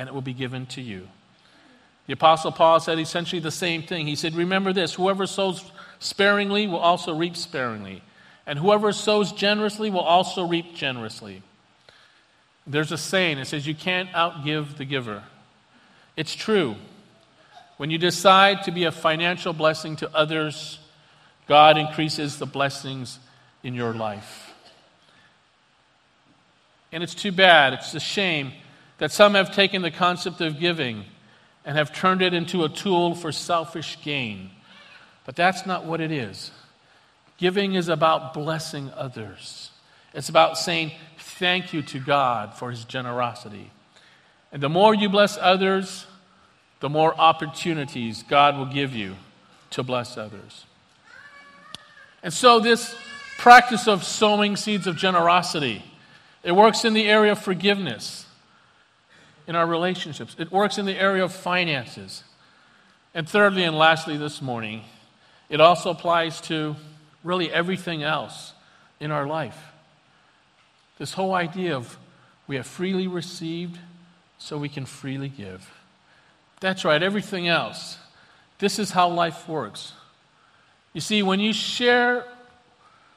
and 0.00 0.08
it 0.08 0.14
will 0.14 0.22
be 0.22 0.32
given 0.32 0.64
to 0.64 0.80
you. 0.80 1.06
The 2.06 2.14
Apostle 2.14 2.52
Paul 2.52 2.80
said 2.80 2.98
essentially 2.98 3.38
the 3.38 3.50
same 3.50 3.82
thing. 3.82 4.06
He 4.06 4.16
said, 4.16 4.34
Remember 4.34 4.72
this 4.72 4.94
whoever 4.94 5.26
sows 5.26 5.62
sparingly 5.98 6.66
will 6.66 6.78
also 6.78 7.14
reap 7.14 7.36
sparingly, 7.36 8.02
and 8.46 8.58
whoever 8.58 8.92
sows 8.92 9.30
generously 9.30 9.90
will 9.90 10.00
also 10.00 10.46
reap 10.46 10.74
generously. 10.74 11.42
There's 12.66 12.92
a 12.92 12.96
saying 12.96 13.36
it 13.36 13.44
says, 13.44 13.66
You 13.66 13.74
can't 13.74 14.08
outgive 14.12 14.78
the 14.78 14.86
giver. 14.86 15.22
It's 16.16 16.34
true. 16.34 16.76
When 17.76 17.90
you 17.90 17.98
decide 17.98 18.62
to 18.62 18.70
be 18.70 18.84
a 18.84 18.92
financial 18.92 19.52
blessing 19.52 19.96
to 19.96 20.10
others, 20.16 20.78
God 21.46 21.76
increases 21.76 22.38
the 22.38 22.46
blessings 22.46 23.18
in 23.62 23.74
your 23.74 23.92
life. 23.92 24.54
And 26.90 27.02
it's 27.02 27.14
too 27.14 27.32
bad, 27.32 27.74
it's 27.74 27.94
a 27.94 28.00
shame 28.00 28.52
that 29.00 29.10
some 29.10 29.34
have 29.34 29.50
taken 29.50 29.80
the 29.80 29.90
concept 29.90 30.42
of 30.42 30.60
giving 30.60 31.06
and 31.64 31.76
have 31.76 31.92
turned 31.92 32.20
it 32.20 32.34
into 32.34 32.64
a 32.64 32.68
tool 32.68 33.14
for 33.14 33.32
selfish 33.32 33.96
gain. 34.04 34.50
But 35.24 35.36
that's 35.36 35.64
not 35.64 35.86
what 35.86 36.02
it 36.02 36.12
is. 36.12 36.50
Giving 37.38 37.74
is 37.74 37.88
about 37.88 38.34
blessing 38.34 38.92
others, 38.94 39.70
it's 40.12 40.28
about 40.28 40.58
saying 40.58 40.92
thank 41.18 41.72
you 41.72 41.80
to 41.82 41.98
God 41.98 42.54
for 42.54 42.70
his 42.70 42.84
generosity. 42.84 43.70
And 44.52 44.62
the 44.62 44.68
more 44.68 44.94
you 44.94 45.08
bless 45.08 45.38
others, 45.38 46.06
the 46.80 46.90
more 46.90 47.18
opportunities 47.18 48.22
God 48.24 48.58
will 48.58 48.66
give 48.66 48.94
you 48.94 49.16
to 49.70 49.82
bless 49.82 50.18
others. 50.18 50.66
And 52.22 52.34
so, 52.34 52.60
this 52.60 52.94
practice 53.38 53.88
of 53.88 54.04
sowing 54.04 54.56
seeds 54.56 54.86
of 54.86 54.96
generosity, 54.96 55.82
it 56.42 56.52
works 56.52 56.84
in 56.84 56.92
the 56.92 57.08
area 57.08 57.32
of 57.32 57.38
forgiveness 57.38 58.26
in 59.50 59.56
our 59.56 59.66
relationships, 59.66 60.36
it 60.38 60.52
works 60.52 60.78
in 60.78 60.86
the 60.86 60.94
area 60.94 61.24
of 61.24 61.32
finances. 61.32 62.22
And 63.16 63.28
thirdly 63.28 63.64
and 63.64 63.76
lastly, 63.76 64.16
this 64.16 64.40
morning, 64.40 64.84
it 65.48 65.60
also 65.60 65.90
applies 65.90 66.40
to 66.42 66.76
really 67.24 67.52
everything 67.52 68.04
else 68.04 68.52
in 69.00 69.10
our 69.10 69.26
life. 69.26 69.58
This 70.98 71.14
whole 71.14 71.34
idea 71.34 71.74
of 71.74 71.98
we 72.46 72.54
have 72.54 72.66
freely 72.66 73.08
received, 73.08 73.76
so 74.38 74.56
we 74.56 74.68
can 74.68 74.86
freely 74.86 75.28
give. 75.28 75.68
That's 76.60 76.84
right, 76.84 77.02
everything 77.02 77.48
else. 77.48 77.98
This 78.60 78.78
is 78.78 78.92
how 78.92 79.08
life 79.08 79.48
works. 79.48 79.94
You 80.92 81.00
see, 81.00 81.24
when 81.24 81.40
you 81.40 81.52
share 81.52 82.24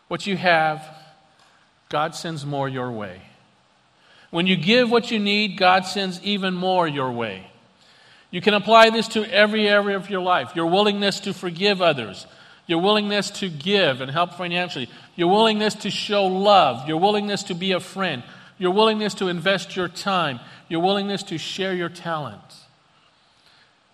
what 0.07 0.25
you 0.25 0.35
have, 0.35 0.83
God 1.89 2.15
sends 2.15 2.43
more 2.43 2.67
your 2.67 2.91
way. 2.91 3.21
When 4.33 4.47
you 4.47 4.55
give 4.55 4.89
what 4.89 5.11
you 5.11 5.19
need, 5.19 5.59
God 5.59 5.85
sends 5.85 6.19
even 6.23 6.55
more 6.55 6.87
your 6.87 7.11
way. 7.11 7.45
You 8.31 8.41
can 8.41 8.55
apply 8.55 8.89
this 8.89 9.07
to 9.09 9.31
every 9.31 9.69
area 9.69 9.95
of 9.95 10.09
your 10.09 10.23
life 10.23 10.55
your 10.55 10.65
willingness 10.65 11.19
to 11.19 11.35
forgive 11.35 11.83
others, 11.83 12.25
your 12.65 12.81
willingness 12.81 13.29
to 13.29 13.47
give 13.47 14.01
and 14.01 14.09
help 14.09 14.33
financially, 14.33 14.89
your 15.15 15.29
willingness 15.29 15.75
to 15.75 15.91
show 15.91 16.25
love, 16.25 16.87
your 16.87 16.97
willingness 16.97 17.43
to 17.43 17.53
be 17.53 17.73
a 17.73 17.79
friend, 17.79 18.23
your 18.57 18.71
willingness 18.71 19.13
to 19.13 19.27
invest 19.27 19.75
your 19.75 19.87
time, 19.87 20.39
your 20.67 20.81
willingness 20.81 21.21
to 21.21 21.37
share 21.37 21.75
your 21.75 21.89
talents. 21.89 22.59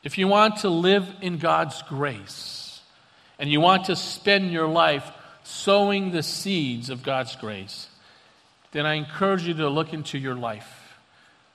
If 0.06 0.18
you 0.18 0.30
want 0.30 0.60
to 0.60 0.70
live 0.70 1.06
in 1.20 1.38
God's 1.40 1.82
grace 1.82 2.80
and 3.38 3.52
you 3.52 3.60
want 3.60 3.88
to 3.88 3.96
spend 3.98 4.54
your 4.54 4.68
life 4.68 5.12
sowing 5.44 6.12
the 6.12 6.24
seeds 6.24 6.90
of 6.90 7.04
God's 7.04 7.36
grace, 7.36 7.89
then 8.72 8.86
I 8.86 8.96
encourage 8.96 9.44
you 9.44 9.54
to 9.56 9.70
look 9.70 9.94
into 9.94 10.18
your 10.18 10.36
life. 10.36 10.98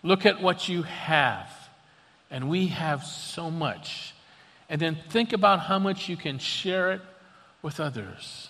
Look 0.02 0.26
at 0.26 0.42
what 0.42 0.68
you 0.68 0.82
have. 0.82 1.50
And 2.30 2.48
we 2.48 2.68
have 2.68 3.04
so 3.04 3.50
much. 3.50 4.14
And 4.68 4.80
then 4.80 4.96
think 5.08 5.32
about 5.32 5.60
how 5.60 5.78
much 5.78 6.08
you 6.08 6.16
can 6.16 6.38
share 6.38 6.92
it 6.92 7.00
with 7.62 7.80
others. 7.80 8.48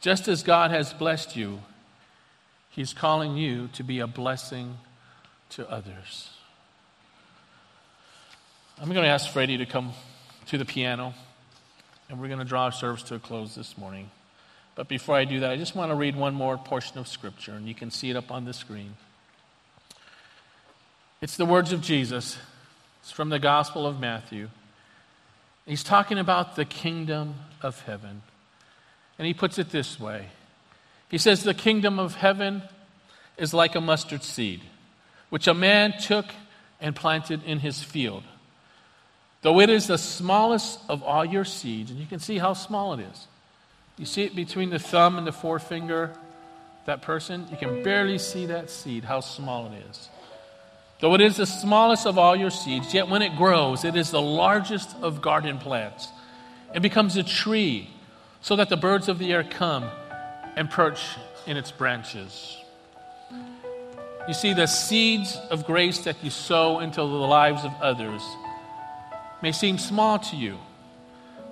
Just 0.00 0.26
as 0.26 0.42
God 0.42 0.70
has 0.70 0.92
blessed 0.92 1.36
you, 1.36 1.60
He's 2.70 2.94
calling 2.94 3.36
you 3.36 3.68
to 3.74 3.82
be 3.82 4.00
a 4.00 4.06
blessing 4.06 4.78
to 5.50 5.68
others. 5.70 6.30
I'm 8.80 8.88
going 8.88 9.04
to 9.04 9.10
ask 9.10 9.30
Freddie 9.30 9.58
to 9.58 9.66
come 9.66 9.92
to 10.46 10.58
the 10.58 10.64
piano, 10.64 11.14
and 12.08 12.18
we're 12.18 12.28
going 12.28 12.40
to 12.40 12.46
draw 12.46 12.64
our 12.64 12.72
service 12.72 13.02
to 13.04 13.16
a 13.16 13.18
close 13.18 13.54
this 13.54 13.76
morning. 13.76 14.10
But 14.82 14.88
before 14.88 15.14
I 15.14 15.24
do 15.24 15.38
that, 15.38 15.50
I 15.52 15.56
just 15.56 15.76
want 15.76 15.92
to 15.92 15.94
read 15.94 16.16
one 16.16 16.34
more 16.34 16.58
portion 16.58 16.98
of 16.98 17.06
Scripture, 17.06 17.52
and 17.52 17.68
you 17.68 17.74
can 17.74 17.92
see 17.92 18.10
it 18.10 18.16
up 18.16 18.32
on 18.32 18.46
the 18.46 18.52
screen. 18.52 18.96
It's 21.20 21.36
the 21.36 21.46
words 21.46 21.72
of 21.72 21.82
Jesus. 21.82 22.36
It's 23.00 23.12
from 23.12 23.28
the 23.28 23.38
Gospel 23.38 23.86
of 23.86 24.00
Matthew. 24.00 24.48
He's 25.66 25.84
talking 25.84 26.18
about 26.18 26.56
the 26.56 26.64
kingdom 26.64 27.36
of 27.62 27.80
heaven. 27.82 28.22
And 29.20 29.26
he 29.28 29.32
puts 29.34 29.56
it 29.56 29.70
this 29.70 30.00
way 30.00 30.30
He 31.08 31.16
says, 31.16 31.44
The 31.44 31.54
kingdom 31.54 32.00
of 32.00 32.16
heaven 32.16 32.62
is 33.38 33.54
like 33.54 33.76
a 33.76 33.80
mustard 33.80 34.24
seed, 34.24 34.62
which 35.30 35.46
a 35.46 35.54
man 35.54 35.96
took 35.96 36.26
and 36.80 36.96
planted 36.96 37.44
in 37.44 37.60
his 37.60 37.80
field. 37.84 38.24
Though 39.42 39.60
it 39.60 39.70
is 39.70 39.86
the 39.86 39.96
smallest 39.96 40.80
of 40.88 41.04
all 41.04 41.24
your 41.24 41.44
seeds, 41.44 41.92
and 41.92 42.00
you 42.00 42.06
can 42.06 42.18
see 42.18 42.38
how 42.38 42.54
small 42.54 42.94
it 42.94 43.06
is. 43.12 43.28
You 43.98 44.06
see 44.06 44.22
it 44.22 44.34
between 44.34 44.70
the 44.70 44.78
thumb 44.78 45.18
and 45.18 45.26
the 45.26 45.32
forefinger, 45.32 46.12
that 46.86 47.02
person? 47.02 47.46
You 47.50 47.56
can 47.56 47.82
barely 47.82 48.18
see 48.18 48.46
that 48.46 48.70
seed, 48.70 49.04
how 49.04 49.20
small 49.20 49.66
it 49.66 49.82
is. 49.90 50.08
Though 51.00 51.14
it 51.14 51.20
is 51.20 51.36
the 51.36 51.46
smallest 51.46 52.06
of 52.06 52.16
all 52.16 52.34
your 52.34 52.50
seeds, 52.50 52.94
yet 52.94 53.08
when 53.08 53.22
it 53.22 53.36
grows, 53.36 53.84
it 53.84 53.96
is 53.96 54.10
the 54.10 54.22
largest 54.22 54.94
of 55.02 55.20
garden 55.20 55.58
plants 55.58 56.08
and 56.72 56.82
becomes 56.82 57.16
a 57.16 57.22
tree, 57.22 57.90
so 58.40 58.56
that 58.56 58.68
the 58.68 58.76
birds 58.76 59.08
of 59.08 59.18
the 59.18 59.32
air 59.32 59.44
come 59.44 59.84
and 60.56 60.70
perch 60.70 61.00
in 61.46 61.56
its 61.56 61.70
branches. 61.70 62.56
You 64.26 64.34
see, 64.34 64.54
the 64.54 64.66
seeds 64.66 65.36
of 65.50 65.66
grace 65.66 65.98
that 66.00 66.22
you 66.22 66.30
sow 66.30 66.78
into 66.78 67.00
the 67.00 67.04
lives 67.04 67.64
of 67.64 67.72
others 67.80 68.22
may 69.42 69.52
seem 69.52 69.78
small 69.78 70.18
to 70.20 70.36
you 70.36 70.58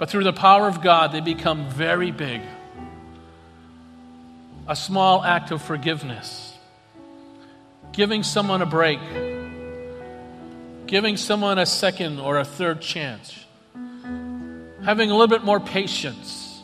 but 0.01 0.09
through 0.09 0.25
the 0.25 0.33
power 0.33 0.67
of 0.67 0.81
God, 0.81 1.13
they 1.13 1.21
become 1.21 1.69
very 1.69 2.11
big. 2.11 2.41
A 4.67 4.75
small 4.75 5.23
act 5.23 5.51
of 5.51 5.61
forgiveness, 5.61 6.57
giving 7.93 8.23
someone 8.23 8.63
a 8.63 8.67
break, 8.67 8.99
giving 10.87 11.19
someone 11.19 11.59
a 11.59 11.67
second 11.67 12.19
or 12.19 12.39
a 12.39 12.47
third 12.47 12.81
chance, 12.81 13.45
having 14.83 15.11
a 15.11 15.13
little 15.13 15.29
bit 15.29 15.45
more 15.45 15.61
patience. 15.61 16.63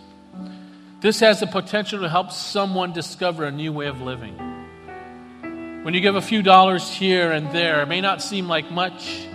This 1.02 1.20
has 1.20 1.38
the 1.38 1.46
potential 1.46 2.00
to 2.00 2.08
help 2.08 2.32
someone 2.32 2.94
discover 2.94 3.44
a 3.44 3.52
new 3.52 3.70
way 3.70 3.88
of 3.88 4.00
living. 4.00 4.34
When 5.82 5.92
you 5.92 6.00
give 6.00 6.16
a 6.16 6.22
few 6.22 6.40
dollars 6.40 6.90
here 6.90 7.32
and 7.32 7.52
there, 7.54 7.82
it 7.82 7.86
may 7.86 8.00
not 8.00 8.22
seem 8.22 8.48
like 8.48 8.70
much 8.70 9.26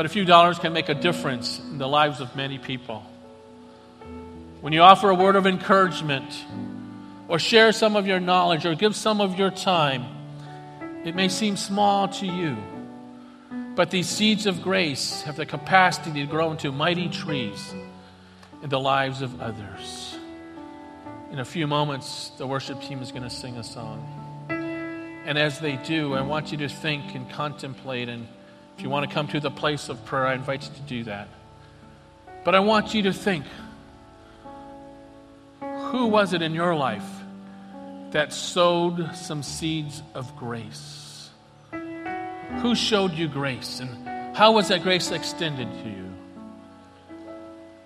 but 0.00 0.06
a 0.06 0.08
few 0.08 0.24
dollars 0.24 0.58
can 0.58 0.72
make 0.72 0.88
a 0.88 0.94
difference 0.94 1.58
in 1.58 1.76
the 1.76 1.86
lives 1.86 2.22
of 2.22 2.34
many 2.34 2.56
people. 2.56 3.02
When 4.62 4.72
you 4.72 4.80
offer 4.80 5.10
a 5.10 5.14
word 5.14 5.36
of 5.36 5.46
encouragement, 5.46 6.42
or 7.28 7.38
share 7.38 7.70
some 7.72 7.96
of 7.96 8.06
your 8.06 8.18
knowledge, 8.18 8.64
or 8.64 8.74
give 8.74 8.96
some 8.96 9.20
of 9.20 9.38
your 9.38 9.50
time, 9.50 10.06
it 11.04 11.14
may 11.14 11.28
seem 11.28 11.54
small 11.58 12.08
to 12.08 12.26
you. 12.26 12.56
But 13.74 13.90
these 13.90 14.08
seeds 14.08 14.46
of 14.46 14.62
grace 14.62 15.20
have 15.24 15.36
the 15.36 15.44
capacity 15.44 16.22
to 16.22 16.26
grow 16.26 16.50
into 16.50 16.72
mighty 16.72 17.10
trees 17.10 17.74
in 18.62 18.70
the 18.70 18.80
lives 18.80 19.20
of 19.20 19.38
others. 19.42 20.16
In 21.30 21.40
a 21.40 21.44
few 21.44 21.66
moments, 21.66 22.30
the 22.38 22.46
worship 22.46 22.80
team 22.80 23.02
is 23.02 23.10
going 23.10 23.24
to 23.24 23.28
sing 23.28 23.58
a 23.58 23.62
song. 23.62 24.46
And 24.48 25.36
as 25.36 25.60
they 25.60 25.76
do, 25.76 26.14
I 26.14 26.22
want 26.22 26.52
you 26.52 26.56
to 26.56 26.70
think 26.70 27.14
and 27.14 27.28
contemplate 27.28 28.08
and 28.08 28.26
if 28.80 28.84
you 28.84 28.88
want 28.88 29.06
to 29.06 29.14
come 29.14 29.28
to 29.28 29.40
the 29.40 29.50
place 29.50 29.90
of 29.90 30.02
prayer, 30.06 30.26
I 30.26 30.32
invite 30.32 30.62
you 30.62 30.74
to 30.74 30.80
do 30.80 31.04
that. 31.04 31.28
But 32.44 32.54
I 32.54 32.60
want 32.60 32.94
you 32.94 33.02
to 33.02 33.12
think 33.12 33.44
who 35.60 36.06
was 36.06 36.32
it 36.32 36.40
in 36.40 36.54
your 36.54 36.74
life 36.74 37.04
that 38.12 38.32
sowed 38.32 39.14
some 39.14 39.42
seeds 39.42 40.02
of 40.14 40.34
grace? 40.34 41.28
Who 42.62 42.74
showed 42.74 43.12
you 43.12 43.28
grace? 43.28 43.80
And 43.80 44.34
how 44.34 44.52
was 44.52 44.68
that 44.68 44.82
grace 44.82 45.10
extended 45.10 45.70
to 45.70 45.90
you? 45.90 46.10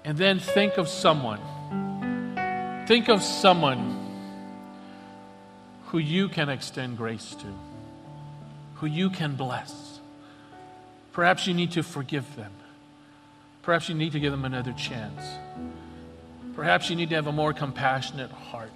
And 0.04 0.16
then 0.16 0.38
think 0.38 0.78
of 0.78 0.86
someone. 0.86 1.40
Think 2.86 3.08
of 3.08 3.20
someone 3.20 3.98
who 5.86 5.98
you 5.98 6.28
can 6.28 6.48
extend 6.48 6.96
grace 6.98 7.34
to, 7.34 7.46
who 8.76 8.86
you 8.86 9.10
can 9.10 9.34
bless. 9.34 9.83
Perhaps 11.14 11.46
you 11.46 11.54
need 11.54 11.70
to 11.72 11.82
forgive 11.82 12.36
them. 12.36 12.52
Perhaps 13.62 13.88
you 13.88 13.94
need 13.94 14.12
to 14.12 14.20
give 14.20 14.32
them 14.32 14.44
another 14.44 14.72
chance. 14.72 15.24
Perhaps 16.54 16.90
you 16.90 16.96
need 16.96 17.08
to 17.08 17.14
have 17.14 17.28
a 17.28 17.32
more 17.32 17.52
compassionate 17.52 18.30
heart. 18.30 18.70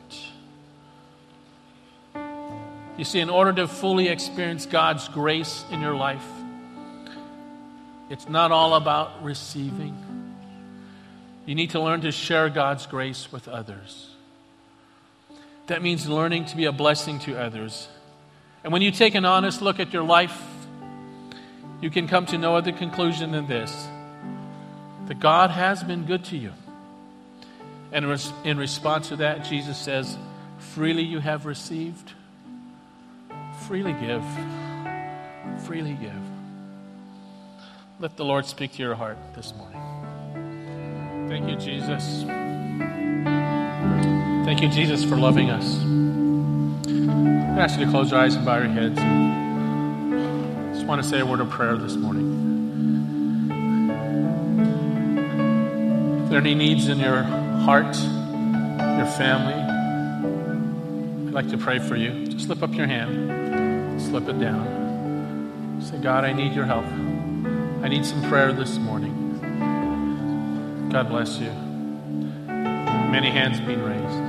You 2.97 3.05
see, 3.05 3.21
in 3.21 3.29
order 3.29 3.53
to 3.53 3.69
fully 3.69 4.09
experience 4.09 4.67
God's 4.67 5.09
grace 5.09 5.65
in 5.71 5.81
your 5.81 5.95
life, 5.95 6.25
it's 8.09 8.29
not 8.29 8.51
all 8.51 8.75
about 8.75 9.23
receiving. 9.23 9.97
You 11.45 11.55
need 11.55 11.71
to 11.71 11.81
learn 11.81 12.01
to 12.03 12.13
share 12.13 12.49
God's 12.49 12.87
grace 12.87 13.31
with 13.31 13.49
others. 13.49 14.11
That 15.67 15.83
means 15.83 16.09
learning 16.09 16.47
to 16.47 16.57
be 16.57 16.65
a 16.65 16.73
blessing 16.73 17.19
to 17.21 17.39
others. 17.39 17.89
And 18.65 18.73
when 18.73 18.83
you 18.83 18.91
take 18.91 19.15
an 19.15 19.25
honest 19.25 19.61
look 19.61 19.81
at 19.81 19.93
your 19.93 20.03
life, 20.03 20.41
you 21.81 21.91
can 21.91 22.09
come 22.09 22.27
to 22.27 22.39
no 22.39 22.57
other 22.57 22.73
conclusion 22.73 23.33
than 23.33 23.47
this 23.47 23.89
that 25.07 25.21
God 25.21 25.51
has 25.51 25.83
been 25.83 26.05
good 26.05 26.25
to 26.27 26.37
you. 26.37 26.53
And 27.93 28.05
in 28.45 28.59
response 28.59 29.09
to 29.09 29.17
that, 29.17 29.45
Jesus 29.45 29.79
says, 29.79 30.19
Freely 30.59 31.03
you 31.03 31.19
have 31.21 31.47
received, 31.47 32.13
freely 33.67 33.95
give. 33.95 34.25
Freely 35.65 35.95
give. 35.95 36.13
Let 38.01 38.17
the 38.17 38.25
Lord 38.25 38.45
speak 38.45 38.73
to 38.73 38.83
your 38.83 38.95
heart 38.95 39.17
this 39.35 39.55
morning. 39.55 39.81
Thank 41.29 41.49
you, 41.49 41.57
Jesus. 41.57 42.25
Thank 44.45 44.63
you, 44.63 44.69
Jesus, 44.69 45.05
for 45.05 45.17
loving 45.17 45.51
us. 45.51 45.79
I 46.87 47.63
ask 47.63 47.79
you 47.79 47.87
to 47.87 47.91
close 47.91 48.11
your 48.11 48.21
eyes 48.21 48.35
and 48.35 48.45
bow 48.45 48.59
your 48.59 48.69
heads 48.69 49.48
want 50.89 51.03
to 51.03 51.09
say 51.09 51.21
a 51.21 51.27
word 51.27 51.41
of 51.41 51.51
prayer 51.51 51.77
this 51.77 51.97
morning. 51.97 52.25
If 56.23 56.31
there 56.31 56.39
are 56.39 56.41
any 56.41 56.55
needs 56.55 56.89
in 56.89 56.99
your 56.99 57.23
heart, 57.23 57.95
your 57.95 59.07
family, 59.19 59.53
I'd 61.27 61.35
like 61.35 61.51
to 61.51 61.59
pray 61.59 61.79
for 61.79 61.95
you. 61.95 62.25
Just 62.29 62.47
slip 62.47 62.63
up 62.63 62.73
your 62.73 62.87
hand, 62.87 64.01
slip 64.01 64.31
it 64.31 64.41
down. 64.41 65.83
Say, 65.83 65.99
God, 65.99 66.25
I 66.25 66.33
need 66.33 66.55
your 66.55 66.65
help. 66.65 66.87
I 67.85 67.89
need 67.89 68.07
some 68.07 68.27
prayer 68.31 68.55
this 68.55 68.79
morning. 68.79 69.37
God 70.91 71.11
bless 71.11 71.37
you. 71.37 71.51
Many 71.51 73.29
hands 73.31 73.61
being 73.61 73.83
raised. 73.83 74.23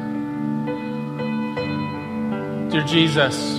Dear 2.73 2.83
Jesus, 2.83 3.57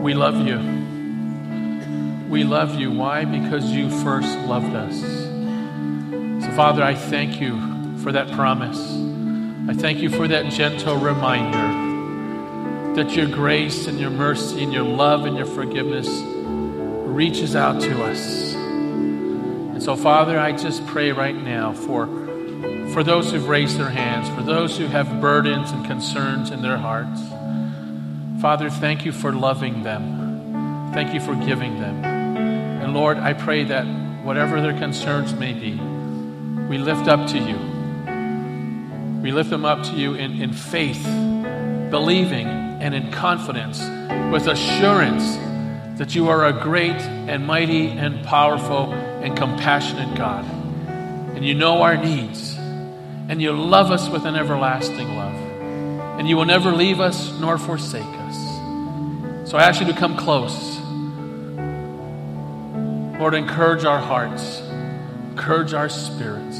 we 0.00 0.14
love 0.14 0.44
you. 0.44 0.79
We 2.30 2.44
love 2.44 2.76
you. 2.76 2.92
Why? 2.92 3.24
Because 3.24 3.64
you 3.64 3.90
first 3.90 4.38
loved 4.38 4.72
us. 4.72 5.00
So, 6.44 6.50
Father, 6.52 6.80
I 6.80 6.94
thank 6.94 7.40
you 7.40 7.98
for 7.98 8.12
that 8.12 8.30
promise. 8.30 8.78
I 9.68 9.74
thank 9.74 9.98
you 9.98 10.10
for 10.10 10.28
that 10.28 10.52
gentle 10.52 10.96
reminder 10.96 12.94
that 12.94 13.16
your 13.16 13.26
grace 13.26 13.88
and 13.88 13.98
your 13.98 14.10
mercy 14.10 14.62
and 14.62 14.72
your 14.72 14.84
love 14.84 15.24
and 15.26 15.36
your 15.36 15.46
forgiveness 15.46 16.08
reaches 16.08 17.56
out 17.56 17.80
to 17.82 18.04
us. 18.04 18.54
And 18.54 19.82
so, 19.82 19.96
Father, 19.96 20.38
I 20.38 20.52
just 20.52 20.86
pray 20.86 21.10
right 21.10 21.34
now 21.34 21.72
for, 21.72 22.06
for 22.92 23.02
those 23.02 23.32
who've 23.32 23.48
raised 23.48 23.76
their 23.76 23.90
hands, 23.90 24.28
for 24.38 24.42
those 24.42 24.78
who 24.78 24.86
have 24.86 25.20
burdens 25.20 25.72
and 25.72 25.84
concerns 25.84 26.52
in 26.52 26.62
their 26.62 26.78
hearts. 26.78 27.20
Father, 28.40 28.70
thank 28.70 29.04
you 29.04 29.10
for 29.10 29.32
loving 29.32 29.82
them. 29.82 30.92
Thank 30.94 31.12
you 31.12 31.20
for 31.20 31.34
giving 31.34 31.80
them. 31.80 31.99
And 32.80 32.94
Lord, 32.94 33.18
I 33.18 33.32
pray 33.34 33.64
that 33.64 33.84
whatever 34.24 34.60
their 34.60 34.76
concerns 34.78 35.34
may 35.34 35.52
be, 35.52 35.72
we 36.68 36.78
lift 36.78 37.08
up 37.08 37.28
to 37.30 37.38
you. 37.38 37.58
We 39.22 39.32
lift 39.32 39.50
them 39.50 39.64
up 39.64 39.84
to 39.84 39.92
you 39.92 40.14
in, 40.14 40.40
in 40.40 40.52
faith, 40.52 41.02
believing, 41.90 42.46
and 42.46 42.94
in 42.94 43.10
confidence, 43.12 43.80
with 44.32 44.46
assurance 44.46 45.36
that 45.98 46.14
you 46.14 46.30
are 46.30 46.46
a 46.46 46.52
great 46.52 46.92
and 46.92 47.46
mighty 47.46 47.88
and 47.88 48.24
powerful 48.24 48.92
and 48.94 49.36
compassionate 49.36 50.16
God. 50.16 50.46
And 51.36 51.44
you 51.44 51.54
know 51.54 51.82
our 51.82 51.96
needs. 51.96 52.56
And 53.28 53.40
you 53.40 53.52
love 53.52 53.90
us 53.90 54.08
with 54.08 54.24
an 54.24 54.34
everlasting 54.34 55.14
love. 55.14 55.34
And 56.18 56.28
you 56.28 56.36
will 56.36 56.46
never 56.46 56.72
leave 56.72 57.00
us 57.00 57.38
nor 57.38 57.58
forsake 57.58 58.02
us. 58.02 59.50
So 59.50 59.58
I 59.58 59.64
ask 59.64 59.80
you 59.80 59.86
to 59.88 59.92
come 59.92 60.16
close. 60.16 60.69
Lord, 63.20 63.34
encourage 63.34 63.84
our 63.84 63.98
hearts, 63.98 64.62
encourage 65.32 65.74
our 65.74 65.90
spirits. 65.90 66.58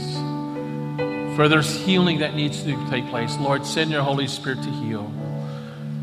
For 1.35 1.49
there's 1.49 1.75
healing 1.75 2.18
that 2.18 2.35
needs 2.35 2.62
to 2.64 2.90
take 2.90 3.09
place, 3.09 3.35
Lord, 3.38 3.64
send 3.64 3.90
your 3.90 4.03
Holy 4.03 4.27
Spirit 4.27 4.62
to 4.64 4.70
heal. 4.70 5.05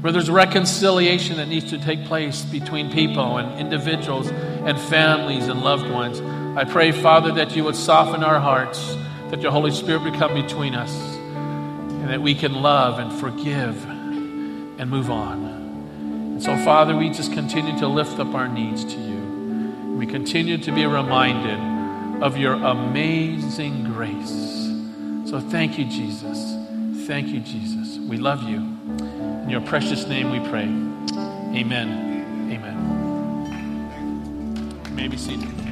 Where 0.02 0.12
there's 0.12 0.32
reconciliation 0.32 1.38
that 1.38 1.48
needs 1.48 1.70
to 1.70 1.78
take 1.78 2.06
place 2.06 2.43
between 2.43 2.91
people 2.91 3.38
and 3.38 3.60
individuals 3.60 4.30
and 4.30 4.80
families 4.80 5.48
and 5.48 5.62
loved 5.62 5.91
ones. 5.91 6.22
I 6.58 6.63
pray, 6.63 6.91
Father, 6.91 7.34
that 7.34 7.56
you 7.56 7.63
would 7.63 7.76
soften 7.76 8.24
our 8.24 8.39
hearts, 8.39 8.96
that 9.30 9.43
your 9.43 9.52
Holy 9.52 9.70
Spirit 9.70 10.02
would 10.06 10.15
come 10.15 10.34
between 10.34 10.74
us, 10.74 10.91
and 10.91 12.10
that 12.10 12.24
we 12.24 12.34
can 12.34 12.63
love 12.63 12.98
and 12.98 13.13
forgive 13.13 13.86
and 13.88 14.89
move 14.89 15.12
on. 15.12 15.46
And 16.34 16.41
so, 16.41 16.58
Father, 16.58 16.96
we 16.96 17.12
just 17.12 17.32
continue 17.32 17.78
to 17.78 17.88
lift 17.88 18.17
up 18.17 18.34
our 18.34 18.48
needs 18.48 18.84
to 18.86 19.00
you. 19.00 19.16
We 19.97 20.05
continue 20.05 20.60
to 20.60 20.71
be 20.71 20.86
reminded 20.86 22.21
of 22.21 22.38
your 22.38 22.53
amazing 22.53 23.83
grace. 23.86 24.69
So 25.27 25.39
thank 25.39 25.79
you, 25.79 25.86
Jesus. 25.86 26.53
Thank 27.07 27.29
you, 27.29 27.39
Jesus. 27.39 27.97
We 27.97 28.17
love 28.17 28.43
you. 28.43 28.57
In 28.57 29.49
your 29.49 29.62
precious 29.62 30.05
name 30.07 30.29
we 30.29 30.39
pray. 30.49 30.65
Amen. 31.60 32.51
Amen. 32.51 32.77
May 34.95 35.07
be 35.07 35.17
seated. 35.17 35.66